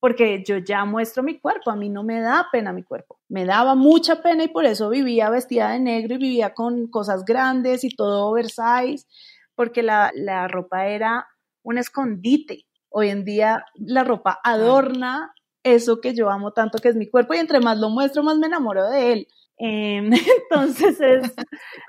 porque 0.00 0.44
yo 0.46 0.58
ya 0.58 0.84
muestro 0.84 1.22
mi 1.22 1.38
cuerpo, 1.38 1.70
a 1.70 1.76
mí 1.76 1.88
no 1.88 2.02
me 2.02 2.20
da 2.20 2.48
pena 2.52 2.72
mi 2.72 2.82
cuerpo, 2.82 3.20
me 3.28 3.46
daba 3.46 3.74
mucha 3.74 4.20
pena 4.20 4.44
y 4.44 4.48
por 4.48 4.66
eso 4.66 4.90
vivía 4.90 5.30
vestida 5.30 5.70
de 5.70 5.80
negro 5.80 6.16
y 6.16 6.18
vivía 6.18 6.52
con 6.52 6.88
cosas 6.88 7.24
grandes 7.24 7.84
y 7.84 7.88
todo 7.94 8.26
oversize, 8.26 9.06
porque 9.54 9.82
la, 9.82 10.10
la 10.14 10.48
ropa 10.48 10.88
era 10.88 11.26
un 11.62 11.78
escondite. 11.78 12.66
Hoy 12.90 13.08
en 13.08 13.24
día 13.24 13.64
la 13.74 14.04
ropa 14.04 14.38
adorna 14.44 15.32
eso 15.64 16.00
que 16.00 16.14
yo 16.14 16.30
amo 16.30 16.52
tanto, 16.52 16.78
que 16.78 16.88
es 16.88 16.94
mi 16.94 17.08
cuerpo, 17.08 17.34
y 17.34 17.38
entre 17.38 17.58
más 17.60 17.78
lo 17.78 17.88
muestro, 17.88 18.22
más 18.22 18.36
me 18.36 18.46
enamoro 18.46 18.88
de 18.90 19.12
él. 19.12 19.28
Em, 19.58 20.10
entonces 20.50 21.00
es, 21.00 21.32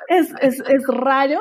es, 0.07 0.33
es, 0.41 0.59
es, 0.59 0.87
raro, 0.87 1.39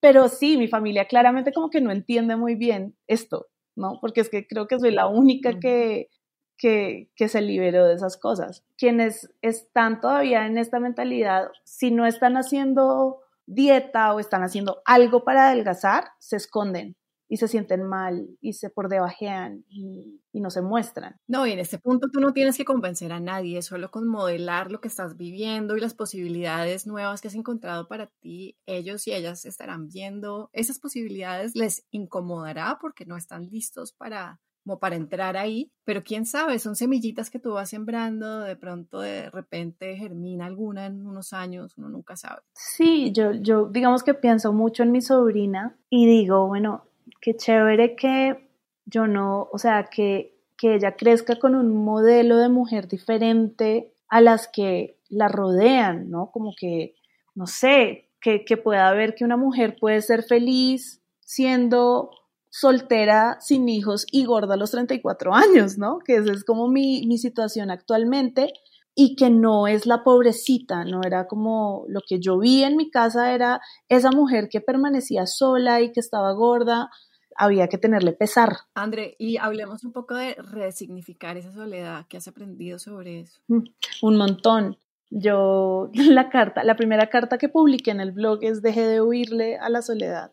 pero 0.00 0.28
sí, 0.28 0.56
mi 0.56 0.68
familia 0.68 1.06
claramente 1.06 1.52
como 1.52 1.70
que 1.70 1.80
no 1.80 1.90
entiende 1.90 2.36
muy 2.36 2.54
bien 2.54 2.96
esto, 3.06 3.48
¿no? 3.74 3.98
Porque 4.00 4.20
es 4.20 4.28
que 4.30 4.46
creo 4.46 4.66
que 4.66 4.78
soy 4.78 4.92
la 4.92 5.08
única 5.08 5.58
que, 5.58 6.08
que, 6.56 7.10
que 7.16 7.28
se 7.28 7.40
liberó 7.40 7.86
de 7.86 7.94
esas 7.94 8.16
cosas. 8.16 8.64
Quienes 8.76 9.30
están 9.42 10.00
todavía 10.00 10.46
en 10.46 10.58
esta 10.58 10.80
mentalidad, 10.80 11.50
si 11.64 11.90
no 11.90 12.06
están 12.06 12.36
haciendo 12.36 13.22
dieta 13.46 14.12
o 14.14 14.20
están 14.20 14.42
haciendo 14.42 14.82
algo 14.84 15.24
para 15.24 15.48
adelgazar, 15.48 16.10
se 16.18 16.36
esconden 16.36 16.96
y 17.28 17.38
se 17.38 17.48
sienten 17.48 17.82
mal 17.82 18.28
y 18.40 18.52
se 18.54 18.70
por 18.70 18.88
debajean 18.88 19.64
y, 19.68 20.20
y, 20.32 20.40
no 20.40 20.50
se 20.50 20.62
muestran. 20.62 21.16
No, 21.26 21.46
y 21.46 21.52
en 21.52 21.58
este 21.58 21.78
punto 21.78 22.08
tú 22.12 22.20
no 22.20 22.32
tienes 22.32 22.56
que 22.56 22.64
convencer 22.64 23.12
a 23.12 23.20
nadie, 23.20 23.62
solo 23.62 23.90
con 23.90 24.06
modelar 24.06 24.70
lo 24.70 24.80
que 24.80 24.88
estás 24.88 25.16
viviendo 25.16 25.76
y 25.76 25.80
las 25.80 25.94
posibilidades 25.94 26.86
nuevas 26.86 27.20
que 27.20 27.28
has 27.28 27.34
encontrado 27.34 27.88
para 27.88 28.06
ti, 28.20 28.56
ellos 28.66 29.06
y 29.06 29.12
ellas 29.12 29.44
estarán 29.44 29.88
viendo 29.88 30.50
esas 30.52 30.78
posibilidades, 30.78 31.56
les 31.56 31.86
incomodará 31.90 32.78
porque 32.80 33.06
no 33.06 33.16
están 33.16 33.46
listos 33.46 33.92
para 33.92 34.40
como 34.66 34.80
para 34.80 34.96
entrar 34.96 35.36
ahí, 35.36 35.70
pero 35.84 36.02
quién 36.02 36.26
sabe, 36.26 36.58
son 36.58 36.74
semillitas 36.74 37.30
que 37.30 37.38
tú 37.38 37.52
vas 37.52 37.70
sembrando, 37.70 38.40
de 38.40 38.56
pronto 38.56 38.98
de 38.98 39.30
repente 39.30 39.96
germina 39.96 40.46
alguna 40.46 40.86
en 40.86 41.06
unos 41.06 41.32
años, 41.32 41.78
uno 41.78 41.88
nunca 41.88 42.16
sabe. 42.16 42.42
Sí, 42.52 43.12
yo, 43.12 43.30
yo 43.30 43.68
digamos 43.68 44.02
que 44.02 44.12
pienso 44.12 44.52
mucho 44.52 44.82
en 44.82 44.90
mi 44.90 45.02
sobrina 45.02 45.78
y 45.88 46.06
digo, 46.06 46.48
bueno, 46.48 46.82
qué 47.20 47.36
chévere 47.36 47.96
que 47.96 48.48
yo 48.84 49.06
no, 49.06 49.48
o 49.52 49.58
sea, 49.58 49.88
que, 49.90 50.38
que 50.56 50.74
ella 50.74 50.96
crezca 50.96 51.38
con 51.38 51.54
un 51.54 51.84
modelo 51.84 52.36
de 52.36 52.48
mujer 52.48 52.88
diferente 52.88 53.92
a 54.08 54.20
las 54.20 54.48
que 54.48 54.98
la 55.08 55.28
rodean, 55.28 56.10
¿no? 56.10 56.30
Como 56.30 56.54
que, 56.58 56.94
no 57.34 57.46
sé, 57.46 58.08
que, 58.20 58.44
que 58.44 58.56
pueda 58.56 58.92
ver 58.92 59.14
que 59.14 59.24
una 59.24 59.36
mujer 59.36 59.76
puede 59.78 60.00
ser 60.02 60.22
feliz 60.22 61.02
siendo 61.20 62.10
soltera, 62.50 63.38
sin 63.40 63.68
hijos 63.68 64.06
y 64.10 64.24
gorda 64.24 64.54
a 64.54 64.56
los 64.56 64.70
34 64.70 65.34
años, 65.34 65.76
¿no? 65.78 65.98
Que 65.98 66.16
esa 66.16 66.32
es 66.32 66.44
como 66.44 66.68
mi, 66.68 67.06
mi 67.06 67.18
situación 67.18 67.70
actualmente 67.70 68.52
y 68.98 69.14
que 69.14 69.28
no 69.28 69.66
es 69.66 69.84
la 69.84 70.02
pobrecita, 70.02 70.84
no 70.86 71.02
era 71.04 71.26
como 71.26 71.84
lo 71.86 72.00
que 72.00 72.18
yo 72.18 72.38
vi 72.38 72.64
en 72.64 72.78
mi 72.78 72.90
casa, 72.90 73.34
era 73.34 73.60
esa 73.90 74.10
mujer 74.10 74.48
que 74.50 74.62
permanecía 74.62 75.26
sola 75.26 75.82
y 75.82 75.92
que 75.92 76.00
estaba 76.00 76.32
gorda, 76.32 76.88
había 77.36 77.68
que 77.68 77.76
tenerle 77.76 78.14
pesar. 78.14 78.56
André, 78.74 79.14
y 79.18 79.36
hablemos 79.36 79.84
un 79.84 79.92
poco 79.92 80.14
de 80.14 80.34
resignificar 80.36 81.36
esa 81.36 81.52
soledad, 81.52 82.06
¿qué 82.08 82.16
has 82.16 82.26
aprendido 82.26 82.78
sobre 82.78 83.20
eso? 83.20 83.38
Mm, 83.48 83.64
un 84.00 84.16
montón. 84.16 84.78
Yo, 85.10 85.90
la 85.92 86.30
carta, 86.30 86.64
la 86.64 86.74
primera 86.74 87.10
carta 87.10 87.36
que 87.36 87.50
publiqué 87.50 87.90
en 87.90 88.00
el 88.00 88.12
blog 88.12 88.38
es 88.42 88.62
dejé 88.62 88.86
de 88.86 89.02
huirle 89.02 89.58
a 89.58 89.68
la 89.68 89.82
soledad, 89.82 90.32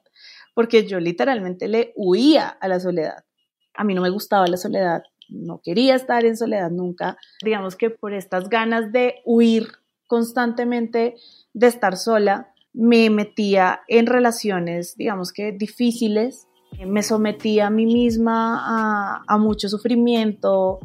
porque 0.53 0.87
yo 0.87 1.01
literalmente 1.01 1.67
le 1.67 1.91
huía 1.97 2.47
a 2.47 2.69
la 2.69 2.79
soledad. 2.79 3.25
A 3.73 3.83
mí 3.83 3.93
no 3.93 4.01
me 4.01 4.09
gustaba 4.09 4.47
la 4.47 4.55
soledad, 4.55 5.03
no 5.33 5.59
quería 5.61 5.95
estar 5.95 6.25
en 6.25 6.37
soledad 6.37 6.71
nunca. 6.71 7.17
Digamos 7.43 7.75
que 7.75 7.89
por 7.89 8.13
estas 8.13 8.49
ganas 8.49 8.91
de 8.91 9.15
huir 9.25 9.67
constantemente 10.07 11.15
de 11.53 11.67
estar 11.67 11.97
sola, 11.97 12.53
me 12.73 13.09
metía 13.09 13.81
en 13.87 14.05
relaciones, 14.05 14.95
digamos 14.95 15.31
que 15.31 15.51
difíciles, 15.51 16.47
me 16.85 17.03
sometía 17.03 17.67
a 17.67 17.69
mí 17.69 17.85
misma 17.85 18.59
a, 18.63 19.23
a 19.27 19.37
mucho 19.37 19.69
sufrimiento, 19.69 20.79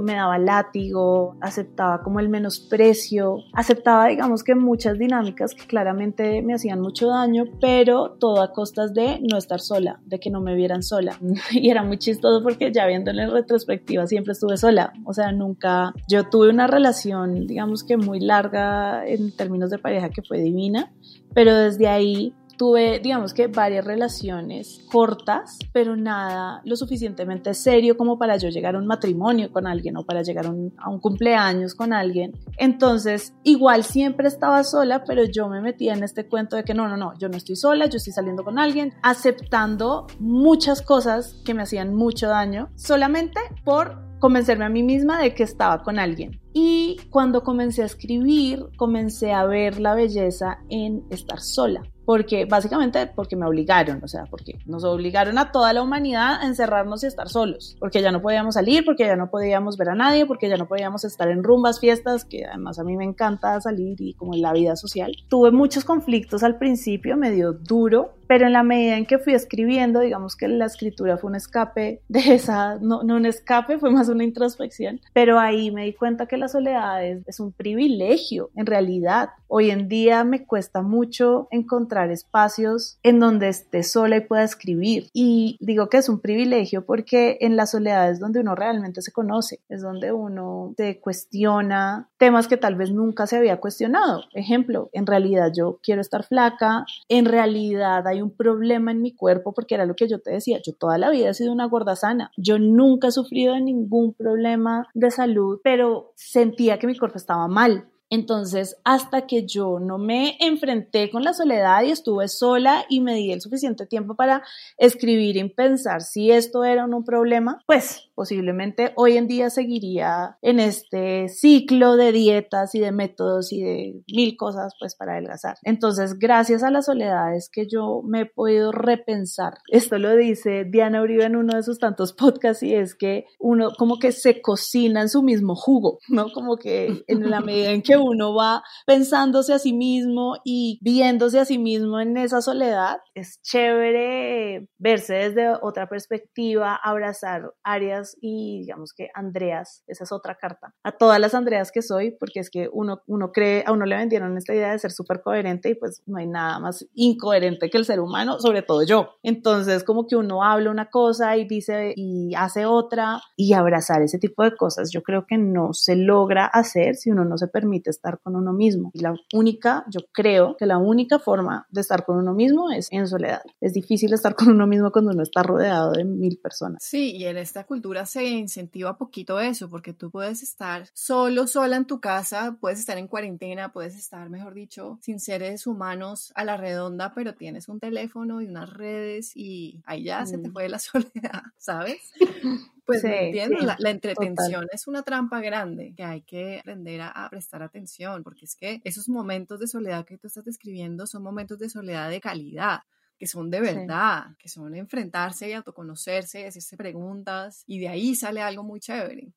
me 0.00 0.14
daba 0.14 0.38
látigo, 0.38 1.36
aceptaba 1.40 2.02
como 2.02 2.20
el 2.20 2.28
menosprecio, 2.28 3.38
aceptaba 3.52 4.06
digamos 4.06 4.42
que 4.42 4.54
muchas 4.54 4.98
dinámicas 4.98 5.54
que 5.54 5.66
claramente 5.66 6.42
me 6.42 6.54
hacían 6.54 6.80
mucho 6.80 7.08
daño, 7.08 7.44
pero 7.60 8.16
todo 8.18 8.42
a 8.42 8.52
costas 8.52 8.94
de 8.94 9.20
no 9.20 9.36
estar 9.36 9.60
sola, 9.60 10.00
de 10.06 10.20
que 10.20 10.30
no 10.30 10.40
me 10.40 10.54
vieran 10.54 10.82
sola. 10.82 11.18
Y 11.50 11.70
era 11.70 11.82
muy 11.82 11.98
chistoso 11.98 12.42
porque 12.42 12.72
ya 12.72 12.86
viéndolo 12.86 13.22
en 13.22 13.30
retrospectiva 13.30 14.06
siempre 14.06 14.32
estuve 14.32 14.56
sola, 14.56 14.92
o 15.04 15.12
sea, 15.12 15.32
nunca, 15.32 15.92
yo 16.08 16.24
tuve 16.28 16.50
una 16.50 16.66
relación 16.66 17.46
digamos 17.46 17.84
que 17.84 17.96
muy 17.96 18.20
larga 18.20 19.06
en 19.06 19.34
términos 19.34 19.70
de 19.70 19.78
pareja 19.78 20.10
que 20.10 20.22
fue 20.22 20.38
divina, 20.38 20.92
pero 21.34 21.54
desde 21.54 21.88
ahí 21.88 22.34
tuve, 22.58 22.98
digamos 22.98 23.32
que 23.32 23.46
varias 23.46 23.84
relaciones 23.84 24.84
cortas, 24.90 25.58
pero 25.72 25.96
nada 25.96 26.60
lo 26.64 26.76
suficientemente 26.76 27.54
serio 27.54 27.96
como 27.96 28.18
para 28.18 28.36
yo 28.36 28.50
llegar 28.50 28.74
a 28.74 28.78
un 28.78 28.86
matrimonio 28.86 29.50
con 29.50 29.66
alguien 29.66 29.96
o 29.96 30.04
para 30.04 30.22
llegar 30.22 30.46
a 30.46 30.50
un, 30.50 30.74
cumpleaños 31.00 31.74
con 31.74 31.92
alguien. 31.92 32.32
Entonces, 32.58 33.32
igual 33.44 33.84
siempre 33.84 34.28
estaba 34.28 34.64
sola, 34.64 35.04
pero 35.04 35.24
yo 35.24 35.48
me 35.48 35.62
metía 35.62 35.94
en 35.94 36.02
este 36.02 36.28
cuento 36.28 36.56
de 36.56 36.64
que 36.64 36.74
no, 36.74 36.88
no, 36.88 36.96
no, 36.96 37.16
yo 37.18 37.28
no 37.28 37.36
estoy 37.36 37.56
sola, 37.56 37.86
yo 37.86 37.96
estoy 37.96 38.12
saliendo 38.12 38.44
con 38.44 38.58
alguien, 38.58 38.92
aceptando 39.02 40.06
muchas 40.18 40.82
cosas 40.82 41.40
que 41.44 41.54
me 41.54 41.62
hacían 41.62 41.94
mucho 41.94 42.28
daño, 42.28 42.68
solamente 42.74 43.40
por 43.64 44.08
convencerme 44.18 44.64
a 44.64 44.68
mí 44.68 44.82
misma 44.82 45.20
de 45.20 45.34
que 45.34 45.44
estaba 45.44 45.82
con 45.84 46.00
alguien. 46.00 46.40
Y 46.52 46.96
cuando 47.10 47.44
comencé 47.44 47.82
a 47.82 47.86
escribir, 47.86 48.66
comencé 48.76 49.32
a 49.32 49.44
ver 49.46 49.78
la 49.78 49.94
belleza 49.94 50.58
en 50.68 51.04
estar 51.10 51.40
sola 51.40 51.82
porque 52.08 52.46
básicamente 52.46 53.06
porque 53.06 53.36
me 53.36 53.44
obligaron, 53.44 54.02
o 54.02 54.08
sea, 54.08 54.24
porque 54.30 54.58
nos 54.64 54.82
obligaron 54.82 55.36
a 55.36 55.52
toda 55.52 55.74
la 55.74 55.82
humanidad 55.82 56.40
a 56.40 56.46
encerrarnos 56.46 57.04
y 57.04 57.06
estar 57.06 57.28
solos, 57.28 57.76
porque 57.78 58.00
ya 58.00 58.10
no 58.10 58.22
podíamos 58.22 58.54
salir, 58.54 58.82
porque 58.86 59.04
ya 59.04 59.14
no 59.14 59.28
podíamos 59.28 59.76
ver 59.76 59.90
a 59.90 59.94
nadie, 59.94 60.24
porque 60.24 60.48
ya 60.48 60.56
no 60.56 60.66
podíamos 60.66 61.04
estar 61.04 61.28
en 61.28 61.44
rumbas, 61.44 61.80
fiestas, 61.80 62.24
que 62.24 62.46
además 62.46 62.78
a 62.78 62.84
mí 62.84 62.96
me 62.96 63.04
encanta 63.04 63.60
salir 63.60 64.00
y 64.00 64.14
como 64.14 64.32
en 64.32 64.40
la 64.40 64.54
vida 64.54 64.74
social. 64.74 65.14
Tuve 65.28 65.50
muchos 65.50 65.84
conflictos 65.84 66.42
al 66.42 66.56
principio, 66.56 67.14
me 67.18 67.30
dio 67.30 67.52
duro, 67.52 68.14
pero 68.28 68.46
en 68.46 68.52
la 68.52 68.62
medida 68.62 68.96
en 68.96 69.06
que 69.06 69.18
fui 69.18 69.34
escribiendo, 69.34 70.00
digamos 70.00 70.36
que 70.36 70.46
la 70.46 70.66
escritura 70.66 71.16
fue 71.16 71.30
un 71.30 71.36
escape 71.36 72.02
de 72.08 72.34
esa, 72.34 72.76
no, 72.76 73.02
no 73.02 73.16
un 73.16 73.26
escape, 73.26 73.78
fue 73.78 73.90
más 73.90 74.08
una 74.08 74.22
introspección, 74.22 75.00
pero 75.12 75.40
ahí 75.40 75.72
me 75.72 75.84
di 75.84 75.94
cuenta 75.94 76.26
que 76.26 76.36
la 76.36 76.48
soledad 76.48 77.04
es, 77.04 77.26
es 77.26 77.40
un 77.40 77.52
privilegio, 77.52 78.50
en 78.54 78.66
realidad. 78.66 79.30
Hoy 79.48 79.70
en 79.70 79.88
día 79.88 80.24
me 80.24 80.44
cuesta 80.44 80.82
mucho 80.82 81.48
encontrar 81.50 82.10
espacios 82.10 82.98
en 83.02 83.18
donde 83.18 83.48
esté 83.48 83.82
sola 83.82 84.18
y 84.18 84.20
pueda 84.20 84.44
escribir. 84.44 85.08
Y 85.14 85.56
digo 85.60 85.88
que 85.88 85.96
es 85.96 86.10
un 86.10 86.20
privilegio 86.20 86.84
porque 86.84 87.38
en 87.40 87.56
la 87.56 87.66
soledad 87.66 88.10
es 88.10 88.20
donde 88.20 88.40
uno 88.40 88.54
realmente 88.54 89.00
se 89.00 89.10
conoce, 89.10 89.60
es 89.70 89.80
donde 89.80 90.12
uno 90.12 90.74
se 90.76 91.00
cuestiona 91.00 92.10
temas 92.18 92.46
que 92.46 92.58
tal 92.58 92.74
vez 92.74 92.92
nunca 92.92 93.26
se 93.26 93.38
había 93.38 93.58
cuestionado. 93.58 94.24
Ejemplo, 94.34 94.90
en 94.92 95.06
realidad 95.06 95.50
yo 95.56 95.78
quiero 95.82 96.02
estar 96.02 96.24
flaca, 96.24 96.84
en 97.08 97.24
realidad 97.24 98.06
hay 98.06 98.17
un 98.22 98.36
problema 98.36 98.90
en 98.90 99.02
mi 99.02 99.14
cuerpo 99.14 99.52
porque 99.52 99.74
era 99.74 99.86
lo 99.86 99.94
que 99.94 100.08
yo 100.08 100.20
te 100.20 100.30
decía, 100.30 100.60
yo 100.64 100.74
toda 100.74 100.98
la 100.98 101.10
vida 101.10 101.30
he 101.30 101.34
sido 101.34 101.52
una 101.52 101.66
gorda 101.66 101.96
sana, 101.96 102.30
yo 102.36 102.58
nunca 102.58 103.08
he 103.08 103.12
sufrido 103.12 103.54
de 103.54 103.60
ningún 103.60 104.14
problema 104.14 104.86
de 104.94 105.10
salud, 105.10 105.60
pero 105.62 106.12
sentía 106.16 106.78
que 106.78 106.86
mi 106.86 106.96
cuerpo 106.96 107.18
estaba 107.18 107.48
mal. 107.48 107.88
Entonces, 108.10 108.80
hasta 108.84 109.26
que 109.26 109.46
yo 109.46 109.78
no 109.80 109.98
me 109.98 110.38
enfrenté 110.40 111.10
con 111.10 111.24
la 111.24 111.34
soledad 111.34 111.82
y 111.82 111.90
estuve 111.90 112.28
sola 112.28 112.86
y 112.88 113.00
me 113.00 113.14
di 113.14 113.32
el 113.32 113.42
suficiente 113.42 113.86
tiempo 113.86 114.14
para 114.14 114.42
escribir 114.78 115.36
y 115.36 115.48
pensar 115.50 116.00
si 116.00 116.30
esto 116.30 116.64
era 116.64 116.86
un 116.86 117.04
problema, 117.04 117.60
pues 117.66 118.07
posiblemente 118.18 118.92
hoy 118.96 119.16
en 119.16 119.28
día 119.28 119.48
seguiría 119.48 120.38
en 120.42 120.58
este 120.58 121.28
ciclo 121.28 121.94
de 121.94 122.10
dietas 122.10 122.74
y 122.74 122.80
de 122.80 122.90
métodos 122.90 123.52
y 123.52 123.62
de 123.62 124.02
mil 124.12 124.36
cosas 124.36 124.74
pues 124.80 124.96
para 124.96 125.12
adelgazar. 125.12 125.54
Entonces, 125.62 126.18
gracias 126.18 126.64
a 126.64 126.72
la 126.72 126.82
soledad 126.82 127.36
es 127.36 127.48
que 127.48 127.68
yo 127.68 128.02
me 128.04 128.22
he 128.22 128.26
podido 128.26 128.72
repensar. 128.72 129.58
Esto 129.68 130.00
lo 130.00 130.16
dice 130.16 130.64
Diana 130.64 131.00
Uribe 131.00 131.26
en 131.26 131.36
uno 131.36 131.54
de 131.54 131.62
sus 131.62 131.78
tantos 131.78 132.12
podcasts 132.12 132.64
y 132.64 132.74
es 132.74 132.96
que 132.96 133.26
uno 133.38 133.70
como 133.78 134.00
que 134.00 134.10
se 134.10 134.42
cocina 134.42 135.00
en 135.02 135.10
su 135.10 135.22
mismo 135.22 135.54
jugo, 135.54 136.00
¿no? 136.08 136.32
Como 136.32 136.56
que 136.56 137.04
en 137.06 137.30
la 137.30 137.40
medida 137.40 137.70
en 137.70 137.82
que 137.82 137.98
uno 137.98 138.34
va 138.34 138.64
pensándose 138.84 139.52
a 139.52 139.60
sí 139.60 139.72
mismo 139.72 140.38
y 140.42 140.80
viéndose 140.82 141.38
a 141.38 141.44
sí 141.44 141.58
mismo 141.58 142.00
en 142.00 142.16
esa 142.16 142.42
soledad, 142.42 142.96
es 143.14 143.40
chévere 143.42 144.68
verse 144.76 145.14
desde 145.14 145.50
otra 145.62 145.88
perspectiva, 145.88 146.74
abrazar 146.82 147.54
áreas 147.62 148.07
Y 148.20 148.60
digamos 148.60 148.92
que 148.92 149.08
Andreas, 149.14 149.82
esa 149.86 150.04
es 150.04 150.12
otra 150.12 150.36
carta, 150.36 150.74
a 150.82 150.92
todas 150.92 151.20
las 151.20 151.34
Andreas 151.34 151.72
que 151.72 151.82
soy, 151.82 152.12
porque 152.12 152.40
es 152.40 152.50
que 152.50 152.68
uno, 152.72 153.02
uno 153.06 153.32
cree, 153.32 153.64
a 153.66 153.72
uno 153.72 153.86
le 153.86 153.96
vendieron 153.96 154.36
esta 154.36 154.54
idea 154.54 154.72
de 154.72 154.78
ser 154.78 154.92
súper 154.92 155.20
coherente 155.22 155.70
y 155.70 155.74
pues 155.74 156.02
no 156.06 156.18
hay 156.18 156.26
nada 156.26 156.58
más 156.58 156.86
incoherente 156.94 157.70
que 157.70 157.78
el 157.78 157.84
ser 157.84 158.00
humano, 158.00 158.40
sobre 158.40 158.62
todo 158.62 158.82
yo. 158.82 159.10
Entonces 159.22 159.84
como 159.84 160.06
que 160.06 160.16
uno 160.16 160.42
habla 160.42 160.70
una 160.70 160.90
cosa 160.90 161.36
y 161.36 161.46
dice 161.46 161.92
y 161.96 162.34
hace 162.34 162.66
otra 162.66 163.20
y 163.36 163.52
abrazar 163.52 164.02
ese 164.02 164.18
tipo 164.18 164.42
de 164.42 164.56
cosas 164.56 164.90
yo 164.90 165.02
creo 165.02 165.26
que 165.26 165.38
no 165.38 165.72
se 165.72 165.96
logra 165.96 166.46
hacer 166.46 166.96
si 166.96 167.10
uno 167.10 167.24
no 167.24 167.38
se 167.38 167.48
permite 167.48 167.90
estar 167.90 168.20
con 168.20 168.36
uno 168.36 168.52
mismo. 168.52 168.90
Y 168.94 169.00
la 169.00 169.14
única, 169.32 169.84
yo 169.88 170.00
creo 170.12 170.56
que 170.56 170.66
la 170.66 170.78
única 170.78 171.18
forma 171.18 171.66
de 171.70 171.80
estar 171.80 172.04
con 172.04 172.18
uno 172.18 172.34
mismo 172.34 172.70
es 172.70 172.88
en 172.90 173.06
soledad. 173.06 173.42
Es 173.60 173.72
difícil 173.72 174.12
estar 174.12 174.34
con 174.34 174.50
uno 174.50 174.66
mismo 174.66 174.90
cuando 174.90 175.12
uno 175.12 175.22
está 175.22 175.42
rodeado 175.42 175.92
de 175.92 176.04
mil 176.04 176.38
personas. 176.38 176.82
Sí, 176.82 177.16
y 177.16 177.24
en 177.24 177.38
esta 177.38 177.64
cultura 177.64 177.97
se 178.06 178.24
incentiva 178.24 178.96
poquito 178.96 179.40
eso, 179.40 179.68
porque 179.68 179.92
tú 179.92 180.10
puedes 180.10 180.42
estar 180.42 180.88
solo, 180.92 181.46
sola 181.46 181.76
en 181.76 181.86
tu 181.86 182.00
casa, 182.00 182.56
puedes 182.60 182.78
estar 182.78 182.98
en 182.98 183.08
cuarentena, 183.08 183.72
puedes 183.72 183.96
estar, 183.96 184.28
mejor 184.30 184.54
dicho, 184.54 184.98
sin 185.02 185.20
seres 185.20 185.66
humanos 185.66 186.32
a 186.34 186.44
la 186.44 186.56
redonda, 186.56 187.12
pero 187.14 187.34
tienes 187.34 187.68
un 187.68 187.80
teléfono 187.80 188.40
y 188.40 188.46
unas 188.46 188.72
redes 188.72 189.32
y 189.34 189.80
ahí 189.84 190.04
ya 190.04 190.26
se 190.26 190.38
te 190.38 190.48
mm. 190.48 190.52
fue 190.52 190.68
la 190.68 190.78
soledad, 190.78 191.42
¿sabes? 191.56 192.12
Pues 192.88 193.04
entiendo, 193.04 193.58
la, 193.78 193.90
entretención 193.90 194.66
es 194.72 194.88
una 194.88 195.02
trampa 195.02 195.42
grande 195.42 195.92
que 195.94 196.04
hay 196.04 196.22
que 196.22 196.60
aprender 196.60 197.02
a, 197.02 197.28
prestar 197.28 197.62
atención, 197.62 198.22
porque 198.22 198.46
es 198.46 198.56
que 198.56 198.80
esos 198.82 199.10
momentos 199.10 199.60
de 199.60 199.66
soledad 199.66 200.06
que 200.06 200.16
tú 200.16 200.28
estás 200.28 200.46
describiendo 200.46 201.06
son 201.06 201.22
momentos 201.22 201.58
de 201.58 201.68
soledad 201.68 202.08
de 202.08 202.18
calidad 202.22 202.84
que 203.18 203.26
son 203.26 203.50
de 203.50 203.60
verdad, 203.60 204.26
que 204.38 204.48
son 204.48 204.74
enfrentarse 204.74 205.48
y 205.48 205.52
autoconocerse, 205.52 206.46
hacerse 206.46 206.76
preguntas 206.76 207.64
y 207.66 207.80
de 207.80 207.88
ahí 207.88 208.14
sale 208.14 208.40
algo 208.40 208.62
muy 208.62 208.80
chévere. 208.80 209.32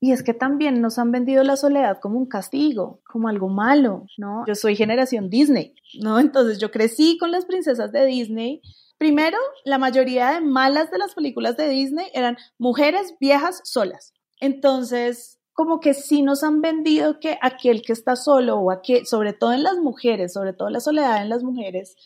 Y 0.00 0.12
es 0.12 0.22
que 0.22 0.34
también 0.34 0.80
nos 0.80 0.98
han 0.98 1.10
vendido 1.10 1.42
la 1.42 1.56
soledad 1.56 1.98
como 2.00 2.18
un 2.18 2.26
castigo, 2.26 3.00
como 3.04 3.28
algo 3.28 3.48
malo, 3.48 4.06
¿no? 4.18 4.44
Yo 4.46 4.54
soy 4.54 4.76
generación 4.76 5.28
Disney, 5.28 5.74
¿no? 6.00 6.20
Entonces 6.20 6.58
yo 6.58 6.70
crecí 6.70 7.18
con 7.18 7.32
las 7.32 7.44
princesas 7.44 7.92
de 7.92 8.06
Disney 8.06 8.62
Primero, 8.98 9.36
la 9.64 9.76
mayoría 9.76 10.32
de 10.32 10.40
malas 10.40 10.90
de 10.90 10.96
las 10.96 11.14
películas 11.14 11.56
de 11.58 11.68
Disney 11.68 12.06
eran 12.14 12.38
mujeres 12.56 13.14
viejas 13.20 13.60
solas. 13.64 14.14
Entonces, 14.40 15.38
como 15.52 15.80
que 15.80 15.92
sí 15.92 16.22
nos 16.22 16.42
han 16.42 16.62
vendido 16.62 17.20
que 17.20 17.38
aquel 17.42 17.82
que 17.82 17.92
está 17.92 18.16
solo 18.16 18.56
o 18.56 18.70
aquel, 18.70 19.06
sobre 19.06 19.34
todo 19.34 19.52
en 19.52 19.62
las 19.62 19.76
mujeres, 19.76 20.32
sobre 20.32 20.54
todo 20.54 20.70
la 20.70 20.80
soledad 20.80 21.20
en 21.20 21.28
las 21.28 21.42
mujeres, 21.42 21.96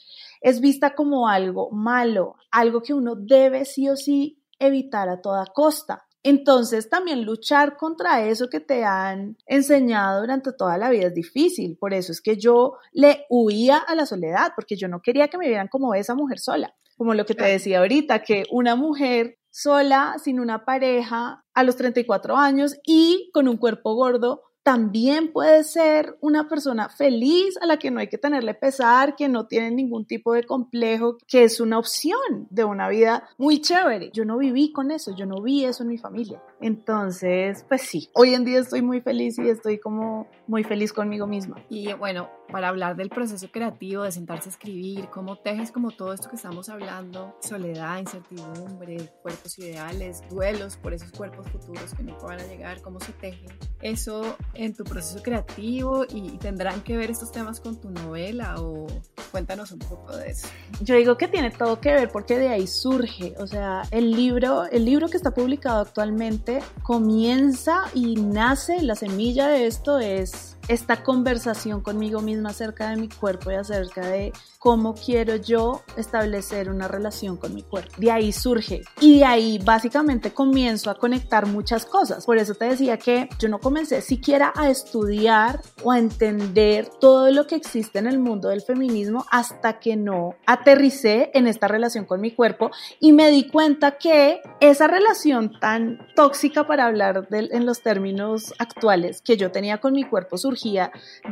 es 0.41 0.61
vista 0.61 0.95
como 0.95 1.29
algo 1.29 1.71
malo, 1.71 2.37
algo 2.51 2.83
que 2.83 2.95
uno 2.95 3.15
debe 3.17 3.65
sí 3.65 3.89
o 3.89 3.97
sí 3.97 4.43
evitar 4.59 5.09
a 5.09 5.21
toda 5.21 5.47
costa. 5.47 6.07
Entonces 6.23 6.91
también 6.91 7.25
luchar 7.25 7.77
contra 7.77 8.27
eso 8.27 8.49
que 8.51 8.61
te 8.61 8.85
han 8.85 9.39
enseñado 9.47 10.21
durante 10.21 10.53
toda 10.53 10.77
la 10.77 10.91
vida 10.91 11.07
es 11.07 11.15
difícil. 11.15 11.79
Por 11.79 11.95
eso 11.95 12.13
es 12.13 12.21
que 12.21 12.37
yo 12.37 12.75
le 12.93 13.25
huía 13.31 13.79
a 13.79 13.95
la 13.95 14.05
soledad, 14.05 14.53
porque 14.55 14.77
yo 14.77 14.87
no 14.89 15.01
quería 15.01 15.29
que 15.29 15.39
me 15.39 15.49
vieran 15.49 15.69
como 15.69 15.95
esa 15.95 16.15
mujer 16.15 16.39
sola. 16.39 16.75
Como 16.99 17.15
lo 17.15 17.25
que 17.25 17.35
te 17.35 17.45
decía 17.45 17.79
ahorita, 17.79 18.23
que 18.23 18.45
una 18.51 18.77
mujer 18.77 19.39
sola, 19.49 20.17
sin 20.23 20.39
una 20.39 20.67
pareja, 20.67 21.43
a 21.55 21.65
los 21.65 21.77
34 21.77 22.37
años 22.37 22.77
y 22.85 23.31
con 23.33 23.49
un 23.49 23.57
cuerpo 23.57 23.95
gordo, 23.95 24.43
también 24.63 25.33
puede 25.33 25.65
ser 25.65 26.17
una 26.21 26.49
persona 26.49 26.89
feliz 26.89 27.57
a 27.63 27.67
la 27.67 27.79
que 27.79 27.91
no 27.91 28.01
hay 28.01 28.09
que 28.09 28.19
tenerle 28.19 28.55
pesar, 28.55 29.17
que 29.17 29.29
no 29.29 29.47
tiene 29.47 29.71
ningún 29.71 30.05
tipo 30.07 30.35
de 30.35 30.45
complejo, 30.45 31.17
que 31.27 31.45
es 31.45 31.61
una 31.61 31.79
opción 31.79 32.47
de 32.51 32.65
una 32.65 32.89
vida 32.89 33.29
muy 33.39 33.61
chévere. 33.61 34.11
Yo 34.13 34.25
no 34.25 34.39
viví 34.39 34.73
con 34.73 34.91
eso, 34.91 35.15
yo 35.17 35.27
no 35.27 35.43
vi 35.43 35.65
eso 35.65 35.83
en 35.83 35.89
mi 35.89 35.99
familia. 35.99 36.43
Entonces, 36.61 37.65
pues 37.69 37.83
sí, 37.83 38.11
hoy 38.15 38.35
en 38.35 38.45
día 38.45 38.61
estoy 38.61 38.83
muy 38.83 39.01
feliz 39.01 39.39
y 39.39 39.49
estoy 39.49 39.79
como 39.79 40.29
muy 40.47 40.63
feliz 40.63 40.93
conmigo 40.93 41.27
misma. 41.27 41.57
Y 41.71 41.93
bueno, 41.95 42.29
para 42.51 42.69
hablar 42.69 42.97
del 42.97 43.09
proceso 43.09 43.49
creativo, 43.51 44.03
de 44.03 44.13
sentarse 44.13 44.49
a 44.49 44.53
escribir, 44.53 45.09
cómo 45.09 45.39
tejes 45.39 45.73
como 45.73 45.91
todo 45.91 46.13
esto 46.13 46.29
que 46.29 46.37
estamos 46.37 46.69
hablando, 46.69 47.35
soledad, 47.41 47.99
incertidumbre, 47.99 49.11
cuerpos 49.23 49.59
ideales, 49.59 50.23
duelos 50.29 50.77
por 50.77 50.93
esos 50.93 51.13
cuerpos 51.13 51.49
futuros 51.49 51.95
que 51.95 52.03
no 52.03 52.19
van 52.19 52.41
a 52.41 52.47
llegar, 52.47 52.83
cómo 52.83 53.01
se 53.01 53.13
tejen. 53.13 53.49
Eso 53.81 54.37
en 54.55 54.75
tu 54.75 54.85
proceso 54.85 55.23
creativo 55.23 56.05
y 56.09 56.39
tendrán 56.39 56.81
que 56.83 56.97
ver 56.97 57.11
estos 57.11 57.33
temas 57.33 57.61
con 57.61 57.81
tu 57.81 57.91
novela 57.91 58.57
o 58.59 58.87
cuéntanos 59.31 59.73
un 59.73 59.79
poco 59.79 60.17
de 60.17 60.31
eso. 60.31 60.49
Yo 60.81 60.95
digo 60.97 61.17
que 61.17 61.29
tiene 61.29 61.51
todo 61.51 61.81
que 61.81 61.93
ver 61.93 62.11
porque 62.11 62.39
de 62.39 62.49
ahí 62.49 62.67
surge, 62.67 63.35
o 63.39 63.47
sea, 63.47 63.83
el 63.91 64.11
libro, 64.11 64.65
el 64.67 64.85
libro 64.85 65.09
que 65.09 65.17
está 65.17 65.33
publicado 65.33 65.81
actualmente 65.81 66.61
comienza 66.83 67.85
y 67.95 68.17
nace, 68.17 68.83
la 68.83 68.95
semilla 68.95 69.49
de 69.49 69.67
esto 69.67 69.99
es 69.99 70.57
esta 70.71 71.03
conversación 71.03 71.81
conmigo 71.81 72.21
misma 72.21 72.51
acerca 72.51 72.91
de 72.91 72.97
mi 72.97 73.09
cuerpo 73.09 73.51
y 73.51 73.55
acerca 73.55 74.07
de 74.07 74.33
cómo 74.61 74.95
quiero 74.95 75.35
yo 75.35 75.83
establecer 75.97 76.71
una 76.71 76.87
relación 76.87 77.37
con 77.37 77.57
mi 77.57 77.65
cuerpo. 77.65 77.93
De 77.97 78.13
ahí 78.13 78.31
surge 78.31 78.83
y 79.01 79.19
de 79.19 79.25
ahí 79.25 79.59
básicamente 79.59 80.33
comienzo 80.33 80.89
a 80.89 80.95
conectar 80.95 81.47
muchas 81.47 81.87
cosas. 81.87 82.25
Por 82.25 82.39
eso 82.39 82.55
te 82.55 82.67
decía 82.67 82.99
que 82.99 83.29
yo 83.41 83.49
no 83.49 83.59
comencé 83.59 84.01
siquiera 84.01 84.53
a 84.55 84.71
estudiar 84.71 85.61
o 85.83 85.91
a 85.91 85.99
entender 85.99 86.89
todo 87.01 87.33
lo 87.33 87.49
que 87.49 87.57
existe 87.57 87.99
en 87.99 88.07
el 88.07 88.21
mundo 88.21 88.49
del 88.49 88.63
feminismo 88.63 89.27
hasta 89.33 89.81
que 89.81 89.97
no 89.97 90.37
aterricé 90.47 91.33
en 91.35 91.49
esta 91.49 91.67
relación 91.67 92.05
con 92.05 92.21
mi 92.21 92.31
cuerpo 92.31 92.71
y 93.01 93.13
me 93.13 93.29
di 93.31 93.49
cuenta 93.49 93.99
que 93.99 94.41
esa 94.61 94.87
relación 94.87 95.59
tan 95.59 95.99
tóxica 96.15 96.69
para 96.69 96.87
hablar 96.87 97.27
en 97.33 97.67
los 97.67 97.83
términos 97.83 98.55
actuales 98.59 99.21
que 99.21 99.37
yo 99.37 99.51
tenía 99.51 99.79
con 99.79 99.95
mi 99.95 100.05
cuerpo 100.05 100.39
surgió 100.39 100.60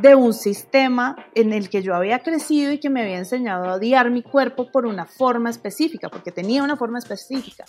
de 0.01 0.14
un 0.14 0.33
sistema 0.33 1.17
en 1.35 1.53
el 1.53 1.69
que 1.69 1.83
yo 1.83 1.95
había 1.95 2.21
crecido 2.21 2.73
y 2.73 2.79
que 2.79 2.91
me 2.91 3.03
había 3.03 3.19
enseñado 3.19 3.69
a 3.69 3.75
odiar 3.75 4.11
mi 4.11 4.23
cuerpo 4.23 4.71
por 4.71 4.87
una 4.87 5.07
forma 5.07 5.51
específica, 5.51 6.09
porque 6.09 6.33
tenía 6.33 6.62
una 6.62 6.77
forma 6.77 6.99
específica. 6.99 7.64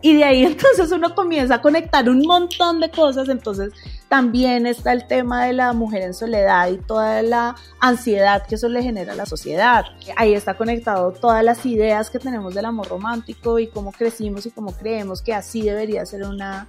Y 0.00 0.16
de 0.16 0.24
ahí 0.24 0.44
entonces 0.44 0.90
uno 0.92 1.14
comienza 1.14 1.56
a 1.56 1.62
conectar 1.62 2.08
un 2.08 2.22
montón 2.26 2.80
de 2.80 2.90
cosas, 2.90 3.28
entonces 3.28 3.72
también 4.08 4.66
está 4.66 4.92
el 4.92 5.06
tema 5.06 5.44
de 5.46 5.52
la 5.52 5.72
mujer 5.72 6.02
en 6.02 6.14
soledad 6.14 6.68
y 6.68 6.78
toda 6.78 7.22
la 7.22 7.56
ansiedad 7.80 8.46
que 8.46 8.56
eso 8.56 8.68
le 8.68 8.82
genera 8.82 9.12
a 9.12 9.16
la 9.16 9.26
sociedad. 9.26 9.84
Ahí 10.16 10.34
está 10.34 10.56
conectado 10.56 11.12
todas 11.12 11.44
las 11.44 11.64
ideas 11.66 12.10
que 12.10 12.18
tenemos 12.18 12.54
del 12.54 12.64
amor 12.64 12.88
romántico 12.88 13.58
y 13.58 13.68
cómo 13.68 13.92
crecimos 13.92 14.46
y 14.46 14.50
cómo 14.50 14.72
creemos 14.72 15.22
que 15.22 15.34
así 15.34 15.62
debería 15.62 16.04
ser 16.06 16.24
una, 16.24 16.66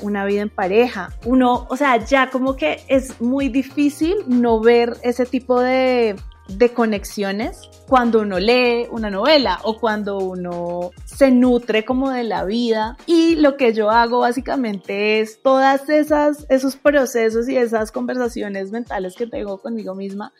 una 0.00 0.24
vida 0.24 0.42
en 0.42 0.50
pareja. 0.50 1.10
Uno, 1.24 1.66
o 1.68 1.76
sea, 1.76 2.04
ya 2.04 2.30
como 2.30 2.56
que 2.56 2.82
es 2.88 3.20
muy 3.20 3.48
difícil 3.48 4.16
no 4.26 4.60
ver 4.60 4.96
ese 5.02 5.26
tipo 5.26 5.60
de, 5.60 6.16
de 6.48 6.72
conexiones 6.72 7.60
cuando 7.86 8.20
uno 8.20 8.38
lee 8.38 8.86
una 8.90 9.10
novela 9.10 9.60
o 9.62 9.78
cuando 9.78 10.18
uno 10.18 10.90
se 11.04 11.30
nutre 11.30 11.84
como 11.84 12.10
de 12.10 12.24
la 12.24 12.44
vida. 12.44 12.96
Y 13.06 13.36
lo 13.36 13.56
que 13.56 13.72
yo 13.72 13.90
hago 13.90 14.20
básicamente 14.20 15.20
es 15.20 15.40
todas 15.42 15.88
esas, 15.88 16.46
esos 16.48 16.76
procesos 16.76 17.48
y 17.48 17.56
esas 17.56 17.92
conversaciones 17.92 18.70
mentales 18.70 19.14
que 19.14 19.26
tengo 19.26 19.58
conmigo 19.58 19.94
misma, 19.94 20.32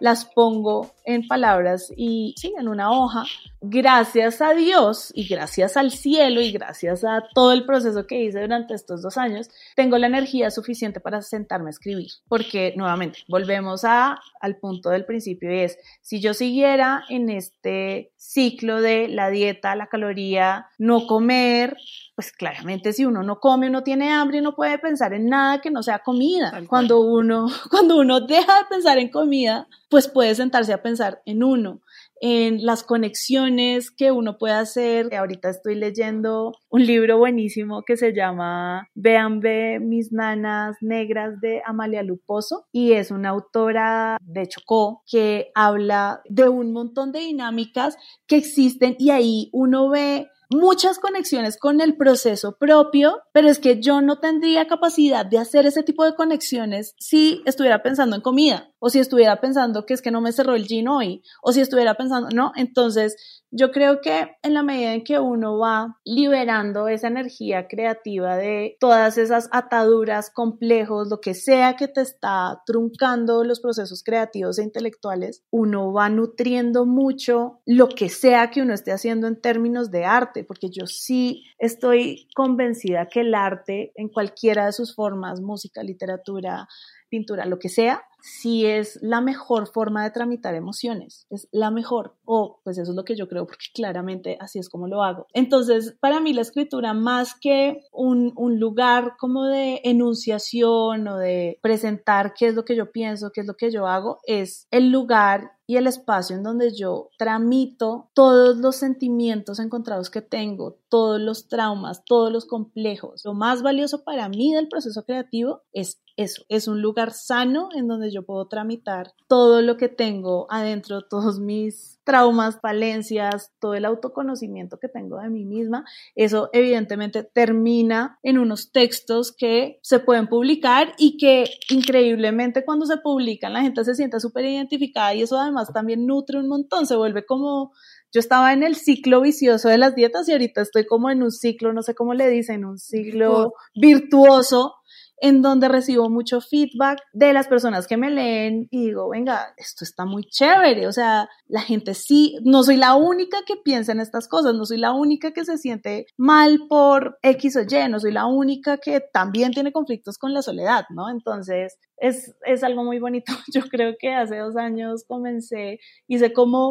las 0.00 0.24
pongo 0.24 0.92
en 1.04 1.26
palabras 1.26 1.92
y 1.96 2.34
sí, 2.36 2.52
en 2.58 2.68
una 2.68 2.90
hoja. 2.90 3.24
Gracias 3.60 4.42
a 4.42 4.54
Dios 4.54 5.10
y 5.14 5.26
gracias 5.26 5.76
al 5.76 5.90
cielo 5.90 6.40
y 6.40 6.52
gracias 6.52 7.04
a 7.04 7.22
todo 7.34 7.52
el 7.52 7.64
proceso 7.64 8.06
que 8.06 8.22
hice 8.22 8.40
durante 8.40 8.74
estos 8.74 9.02
dos 9.02 9.16
años, 9.16 9.48
tengo 9.74 9.98
la 9.98 10.06
energía 10.06 10.50
suficiente 10.50 11.00
para 11.00 11.22
sentarme 11.22 11.68
a 11.68 11.70
escribir. 11.70 12.10
Porque 12.28 12.74
nuevamente, 12.76 13.20
volvemos 13.28 13.84
a, 13.84 14.20
al 14.40 14.56
punto 14.56 14.90
del 14.90 15.04
principio 15.04 15.52
y 15.52 15.60
es, 15.60 15.78
si 16.02 16.20
yo 16.20 16.34
siguiera 16.34 17.04
en 17.08 17.30
este 17.30 18.12
ciclo 18.16 18.80
de 18.80 19.08
la 19.08 19.30
dieta, 19.30 19.76
la 19.76 19.86
caloría, 19.86 20.66
no 20.78 21.06
comer, 21.06 21.76
pues 22.14 22.32
claramente 22.32 22.92
si 22.92 23.04
uno 23.04 23.22
no 23.22 23.40
come, 23.40 23.68
uno 23.68 23.82
tiene 23.82 24.10
hambre 24.10 24.38
y 24.38 24.40
no 24.40 24.54
puede 24.54 24.78
pensar 24.78 25.12
en 25.12 25.28
nada 25.28 25.60
que 25.60 25.70
no 25.70 25.82
sea 25.82 26.00
comida. 26.00 26.52
Cuando 26.66 27.00
uno, 27.00 27.46
cuando 27.70 27.96
uno 27.98 28.20
deja 28.20 28.58
de 28.58 28.64
pensar 28.68 28.98
en 28.98 29.10
comida, 29.10 29.68
pues 29.88 30.08
puede 30.08 30.34
sentarse 30.34 30.72
a 30.72 30.82
pensar 30.82 31.22
en 31.26 31.44
uno, 31.44 31.80
en 32.20 32.64
las 32.64 32.82
conexiones 32.82 33.90
que 33.90 34.10
uno 34.10 34.38
puede 34.38 34.54
hacer. 34.54 35.14
Ahorita 35.14 35.50
estoy 35.50 35.74
leyendo 35.74 36.52
un 36.70 36.84
libro 36.84 37.18
buenísimo 37.18 37.82
que 37.86 37.96
se 37.96 38.12
llama 38.12 38.88
Vean 38.94 39.40
ve 39.40 39.78
mis 39.80 40.12
nanas 40.12 40.76
negras 40.80 41.40
de 41.40 41.62
Amalia 41.64 42.02
Luposo 42.02 42.66
y 42.72 42.92
es 42.92 43.10
una 43.10 43.30
autora 43.30 44.18
de 44.22 44.48
Chocó 44.48 45.02
que 45.10 45.50
habla 45.54 46.20
de 46.28 46.48
un 46.48 46.72
montón 46.72 47.12
de 47.12 47.20
dinámicas 47.20 47.96
que 48.26 48.36
existen 48.36 48.96
y 48.98 49.10
ahí 49.10 49.50
uno 49.52 49.88
ve 49.88 50.28
muchas 50.50 50.98
conexiones 50.98 51.58
con 51.58 51.80
el 51.80 51.96
proceso 51.96 52.56
propio, 52.58 53.22
pero 53.32 53.48
es 53.48 53.58
que 53.58 53.80
yo 53.80 54.00
no 54.00 54.18
tendría 54.18 54.66
capacidad 54.66 55.26
de 55.26 55.38
hacer 55.38 55.66
ese 55.66 55.82
tipo 55.82 56.04
de 56.04 56.14
conexiones 56.14 56.94
si 56.98 57.42
estuviera 57.46 57.82
pensando 57.82 58.16
en 58.16 58.22
comida 58.22 58.70
o 58.78 58.90
si 58.90 58.98
estuviera 58.98 59.40
pensando 59.40 59.86
que 59.86 59.94
es 59.94 60.02
que 60.02 60.10
no 60.10 60.20
me 60.20 60.32
cerró 60.32 60.54
el 60.54 60.66
jean 60.66 60.88
hoy 60.88 61.22
o 61.42 61.52
si 61.52 61.60
estuviera 61.60 61.94
pensando, 61.94 62.28
no, 62.30 62.52
entonces 62.56 63.16
yo 63.50 63.70
creo 63.70 64.00
que 64.00 64.36
en 64.42 64.54
la 64.54 64.62
medida 64.62 64.94
en 64.94 65.04
que 65.04 65.18
uno 65.18 65.58
va 65.58 65.96
liberando 66.04 66.88
esa 66.88 67.08
energía 67.08 67.68
creativa 67.68 68.36
de 68.36 68.76
todas 68.80 69.18
esas 69.18 69.48
ataduras, 69.52 70.30
complejos, 70.30 71.08
lo 71.08 71.20
que 71.20 71.34
sea 71.34 71.76
que 71.76 71.88
te 71.88 72.00
está 72.00 72.62
truncando 72.66 73.44
los 73.44 73.60
procesos 73.60 74.02
creativos 74.02 74.58
e 74.58 74.64
intelectuales, 74.64 75.42
uno 75.50 75.92
va 75.92 76.08
nutriendo 76.08 76.86
mucho 76.86 77.60
lo 77.64 77.88
que 77.88 78.08
sea 78.08 78.50
que 78.50 78.62
uno 78.62 78.74
esté 78.74 78.92
haciendo 78.92 79.26
en 79.26 79.40
términos 79.40 79.90
de 79.90 80.04
arte, 80.04 80.44
porque 80.44 80.68
yo 80.70 80.86
sí 80.86 81.44
estoy 81.58 82.28
convencida 82.34 83.06
que 83.06 83.20
el 83.20 83.34
arte 83.34 83.92
en 83.94 84.08
cualquiera 84.08 84.66
de 84.66 84.72
sus 84.72 84.94
formas, 84.94 85.40
música, 85.40 85.82
literatura, 85.82 86.68
pintura, 87.08 87.46
lo 87.46 87.58
que 87.58 87.68
sea, 87.68 88.02
si 88.20 88.66
es 88.66 88.98
la 89.02 89.20
mejor 89.20 89.68
forma 89.72 90.02
de 90.02 90.10
tramitar 90.10 90.54
emociones, 90.54 91.26
es 91.30 91.48
la 91.52 91.70
mejor, 91.70 92.16
o 92.24 92.60
pues 92.64 92.78
eso 92.78 92.90
es 92.90 92.96
lo 92.96 93.04
que 93.04 93.14
yo 93.14 93.28
creo, 93.28 93.46
porque 93.46 93.66
claramente 93.72 94.36
así 94.40 94.58
es 94.58 94.68
como 94.68 94.88
lo 94.88 95.02
hago. 95.02 95.26
Entonces, 95.32 95.96
para 96.00 96.20
mí 96.20 96.32
la 96.32 96.40
escritura, 96.40 96.92
más 96.92 97.34
que 97.40 97.82
un, 97.92 98.32
un 98.36 98.58
lugar 98.58 99.12
como 99.18 99.44
de 99.44 99.80
enunciación 99.84 101.06
o 101.06 101.16
de 101.16 101.58
presentar 101.62 102.34
qué 102.34 102.48
es 102.48 102.54
lo 102.54 102.64
que 102.64 102.76
yo 102.76 102.90
pienso, 102.90 103.30
qué 103.32 103.42
es 103.42 103.46
lo 103.46 103.54
que 103.54 103.70
yo 103.70 103.86
hago, 103.86 104.18
es 104.26 104.66
el 104.70 104.90
lugar 104.90 105.52
y 105.66 105.76
el 105.76 105.86
espacio 105.86 106.36
en 106.36 106.42
donde 106.42 106.74
yo 106.74 107.10
tramito 107.18 108.10
todos 108.14 108.56
los 108.56 108.76
sentimientos 108.76 109.58
encontrados 109.58 110.10
que 110.10 110.22
tengo, 110.22 110.78
todos 110.88 111.20
los 111.20 111.48
traumas, 111.48 112.04
todos 112.04 112.32
los 112.32 112.46
complejos. 112.46 113.22
Lo 113.24 113.34
más 113.34 113.62
valioso 113.62 114.04
para 114.04 114.28
mí 114.28 114.54
del 114.54 114.68
proceso 114.68 115.04
creativo 115.04 115.62
es 115.72 116.00
eso, 116.16 116.44
es 116.48 116.66
un 116.66 116.80
lugar 116.80 117.12
sano 117.12 117.68
en 117.74 117.88
donde 117.88 118.10
yo 118.10 118.24
puedo 118.24 118.46
tramitar 118.48 119.12
todo 119.28 119.60
lo 119.60 119.76
que 119.76 119.88
tengo 119.88 120.46
adentro, 120.50 121.02
todos 121.02 121.40
mis 121.40 121.95
traumas, 122.06 122.60
falencias, 122.62 123.50
todo 123.58 123.74
el 123.74 123.84
autoconocimiento 123.84 124.78
que 124.78 124.88
tengo 124.88 125.18
de 125.18 125.28
mí 125.28 125.44
misma. 125.44 125.84
Eso 126.14 126.48
evidentemente 126.52 127.24
termina 127.24 128.20
en 128.22 128.38
unos 128.38 128.70
textos 128.70 129.34
que 129.36 129.80
se 129.82 129.98
pueden 129.98 130.28
publicar 130.28 130.94
y 130.98 131.18
que 131.18 131.50
increíblemente 131.68 132.64
cuando 132.64 132.86
se 132.86 132.98
publican 132.98 133.52
la 133.52 133.62
gente 133.62 133.84
se 133.84 133.96
siente 133.96 134.20
súper 134.20 134.44
identificada 134.44 135.14
y 135.14 135.22
eso 135.22 135.36
además 135.36 135.72
también 135.72 136.06
nutre 136.06 136.38
un 136.38 136.48
montón, 136.48 136.86
se 136.86 136.94
vuelve 136.94 137.26
como 137.26 137.72
yo 138.12 138.20
estaba 138.20 138.52
en 138.52 138.62
el 138.62 138.76
ciclo 138.76 139.20
vicioso 139.20 139.68
de 139.68 139.78
las 139.78 139.96
dietas 139.96 140.28
y 140.28 140.32
ahorita 140.32 140.62
estoy 140.62 140.86
como 140.86 141.10
en 141.10 141.24
un 141.24 141.32
ciclo, 141.32 141.72
no 141.72 141.82
sé 141.82 141.96
cómo 141.96 142.14
le 142.14 142.28
dicen, 142.30 142.64
un 142.64 142.78
ciclo 142.78 143.54
virtuoso 143.74 144.76
en 145.18 145.42
donde 145.42 145.68
recibo 145.68 146.10
mucho 146.10 146.40
feedback 146.40 147.00
de 147.12 147.32
las 147.32 147.48
personas 147.48 147.86
que 147.86 147.96
me 147.96 148.10
leen 148.10 148.68
y 148.70 148.86
digo, 148.86 149.08
venga, 149.10 149.54
esto 149.56 149.84
está 149.84 150.04
muy 150.04 150.24
chévere, 150.24 150.86
o 150.86 150.92
sea, 150.92 151.28
la 151.46 151.60
gente 151.60 151.94
sí, 151.94 152.36
no 152.44 152.62
soy 152.62 152.76
la 152.76 152.94
única 152.94 153.38
que 153.46 153.56
piensa 153.56 153.92
en 153.92 154.00
estas 154.00 154.28
cosas, 154.28 154.54
no 154.54 154.64
soy 154.64 154.78
la 154.78 154.92
única 154.92 155.32
que 155.32 155.44
se 155.44 155.58
siente 155.58 156.06
mal 156.16 156.66
por 156.68 157.18
X 157.22 157.56
o 157.56 157.62
Y, 157.62 157.88
no 157.88 158.00
soy 158.00 158.12
la 158.12 158.26
única 158.26 158.78
que 158.78 159.00
también 159.00 159.52
tiene 159.52 159.72
conflictos 159.72 160.18
con 160.18 160.34
la 160.34 160.42
soledad, 160.42 160.84
¿no? 160.90 161.08
Entonces, 161.08 161.78
es, 161.96 162.34
es 162.44 162.62
algo 162.62 162.84
muy 162.84 162.98
bonito. 162.98 163.32
Yo 163.54 163.62
creo 163.62 163.94
que 163.98 164.12
hace 164.12 164.38
dos 164.38 164.56
años 164.56 165.04
comencé, 165.06 165.78
hice 166.08 166.32
como 166.32 166.70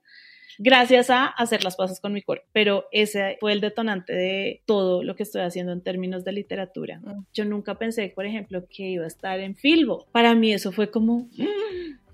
gracias 0.58 1.10
a 1.10 1.26
hacer 1.26 1.64
las 1.64 1.76
cosas 1.76 2.00
con 2.00 2.12
mi 2.12 2.22
cuerpo. 2.22 2.46
Pero 2.52 2.86
ese 2.92 3.36
fue 3.40 3.52
el 3.52 3.60
detonante 3.60 4.12
de 4.12 4.62
todo 4.66 5.02
lo 5.02 5.16
que 5.16 5.22
estoy 5.22 5.42
haciendo 5.42 5.72
en 5.72 5.82
términos 5.82 6.24
de 6.24 6.32
literatura. 6.32 7.00
Mm. 7.00 7.24
Yo 7.32 7.44
nunca 7.44 7.76
pensé, 7.76 8.12
por 8.14 8.26
ejemplo, 8.26 8.64
que 8.68 8.84
iba 8.84 9.04
a 9.04 9.08
estar 9.08 9.40
en 9.40 9.54
Filbo. 9.56 10.06
Para 10.12 10.34
mí 10.34 10.52
eso 10.52 10.72
fue 10.72 10.90
como... 10.90 11.28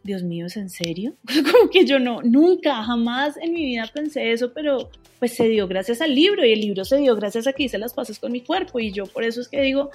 Dios 0.05 0.23
mío, 0.23 0.47
¿es 0.47 0.57
en 0.57 0.71
serio? 0.71 1.15
Como 1.53 1.71
que 1.71 1.85
yo 1.85 1.99
no, 1.99 2.23
nunca, 2.23 2.83
jamás 2.83 3.37
en 3.37 3.53
mi 3.53 3.65
vida 3.65 3.91
pensé 3.93 4.33
eso, 4.33 4.53
pero 4.53 4.91
pues 5.19 5.35
se 5.35 5.49
dio 5.49 5.69
gracias 5.69 6.01
al 6.01 6.15
libro 6.15 6.45
y 6.45 6.53
el 6.53 6.61
libro 6.61 6.85
se 6.85 6.97
dio 6.97 7.15
gracias 7.15 7.47
a 7.47 7.53
que 7.53 7.65
hice 7.65 7.79
las 7.79 7.95
paces 7.95 8.19
con 8.19 8.33
mi 8.33 8.41
cuerpo 8.41 8.81
y 8.81 8.91
yo 8.91 9.07
por 9.07 9.23
eso 9.23 9.41
es 9.41 9.49
que 9.49 9.63
digo, 9.63 9.91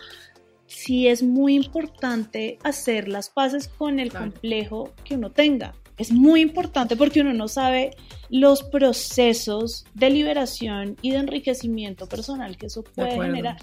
sí 0.68 1.08
es 1.08 1.24
muy 1.24 1.56
importante 1.56 2.60
hacer 2.64 3.08
las 3.08 3.30
paces 3.30 3.68
con 3.68 4.00
el 4.00 4.12
complejo 4.12 4.94
que 5.04 5.16
uno 5.16 5.32
tenga. 5.32 5.74
Es 5.98 6.12
muy 6.12 6.42
importante 6.42 6.96
porque 6.96 7.22
uno 7.22 7.34
no 7.34 7.48
sabe 7.48 7.92
los 8.30 8.64
procesos 8.64 9.86
de 9.96 10.12
liberación 10.12 10.96
y 11.02 11.12
de 11.12 11.18
enriquecimiento 11.18 12.08
personal 12.08 12.56
que 12.56 12.68
eso 12.68 12.84
puede 12.84 13.12
generar. 13.12 13.58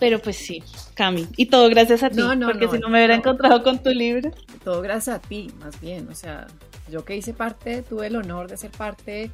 Pero 0.00 0.18
pues 0.18 0.36
sí, 0.36 0.62
Cami. 0.94 1.28
Y 1.36 1.46
todo 1.46 1.68
gracias 1.68 2.02
a 2.02 2.10
ti, 2.10 2.22
porque 2.44 2.68
si 2.68 2.78
no 2.78 2.88
me 2.88 2.98
hubiera 2.98 3.14
encontrado 3.14 3.62
con 3.62 3.82
tu 3.82 3.90
libro. 3.90 4.32
Todo 4.64 4.80
gracias 4.80 5.16
a 5.16 5.20
ti, 5.20 5.52
más 5.60 5.80
bien. 5.80 6.08
O 6.08 6.14
sea, 6.14 6.46
yo 6.90 7.04
que 7.04 7.16
hice 7.16 7.34
parte, 7.34 7.82
tuve 7.82 8.08
el 8.08 8.16
honor 8.16 8.48
de 8.48 8.56
ser 8.56 8.70
parte 8.70 9.30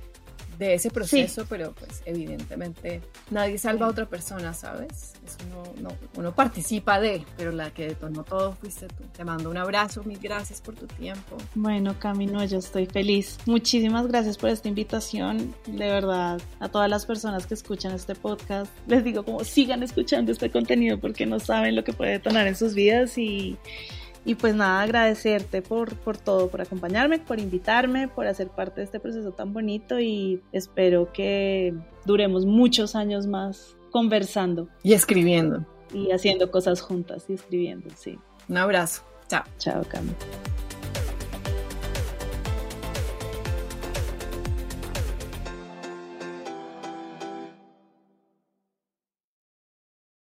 de 0.58 0.74
ese 0.74 0.90
proceso, 0.90 1.46
pero 1.48 1.72
pues 1.72 2.02
evidentemente 2.04 3.00
nadie 3.30 3.58
salva 3.58 3.86
a 3.86 3.90
otra 3.90 4.06
persona, 4.06 4.54
¿sabes? 4.54 5.14
Eso 5.24 5.38
no, 5.50 5.82
no, 5.82 5.96
uno 6.16 6.34
participa 6.34 7.00
de, 7.00 7.24
pero 7.36 7.52
la 7.52 7.70
que 7.70 7.88
detonó 7.88 8.24
todo 8.24 8.52
fuiste 8.52 8.86
tú. 8.88 9.04
Te 9.16 9.24
mando 9.24 9.50
un 9.50 9.56
abrazo, 9.56 10.02
mil 10.04 10.18
gracias 10.18 10.60
por 10.60 10.74
tu 10.74 10.86
tiempo. 10.86 11.36
Bueno, 11.54 11.98
Camino, 11.98 12.44
yo 12.44 12.58
estoy 12.58 12.86
feliz. 12.86 13.38
Muchísimas 13.46 14.06
gracias 14.06 14.38
por 14.38 14.50
esta 14.50 14.68
invitación. 14.68 15.54
De 15.66 15.90
verdad, 15.90 16.40
a 16.60 16.68
todas 16.68 16.88
las 16.88 17.06
personas 17.06 17.46
que 17.46 17.54
escuchan 17.54 17.92
este 17.92 18.14
podcast, 18.14 18.70
les 18.86 19.04
digo 19.04 19.24
como 19.24 19.44
sigan 19.44 19.82
escuchando 19.82 20.32
este 20.32 20.50
contenido 20.50 20.98
porque 20.98 21.26
no 21.26 21.40
saben 21.40 21.76
lo 21.76 21.84
que 21.84 21.92
puede 21.92 22.12
detonar 22.12 22.46
en 22.46 22.56
sus 22.56 22.74
vidas 22.74 23.18
y 23.18 23.56
Y 24.26 24.34
pues 24.34 24.56
nada, 24.56 24.82
agradecerte 24.82 25.62
por, 25.62 25.94
por 25.94 26.18
todo, 26.18 26.48
por 26.48 26.60
acompañarme, 26.60 27.20
por 27.20 27.38
invitarme, 27.38 28.08
por 28.08 28.26
hacer 28.26 28.48
parte 28.48 28.80
de 28.80 28.84
este 28.84 28.98
proceso 28.98 29.30
tan 29.30 29.52
bonito 29.52 30.00
y 30.00 30.42
espero 30.50 31.12
que 31.12 31.72
duremos 32.04 32.44
muchos 32.44 32.96
años 32.96 33.28
más 33.28 33.76
conversando. 33.92 34.68
Y 34.82 34.94
escribiendo. 34.94 35.64
Y 35.94 36.10
haciendo 36.10 36.50
cosas 36.50 36.80
juntas 36.80 37.26
y 37.28 37.34
escribiendo, 37.34 37.88
sí. 37.96 38.18
Un 38.48 38.56
abrazo. 38.56 39.02
Chao. 39.28 39.44
Chao, 39.58 39.84
Cami. 39.88 40.10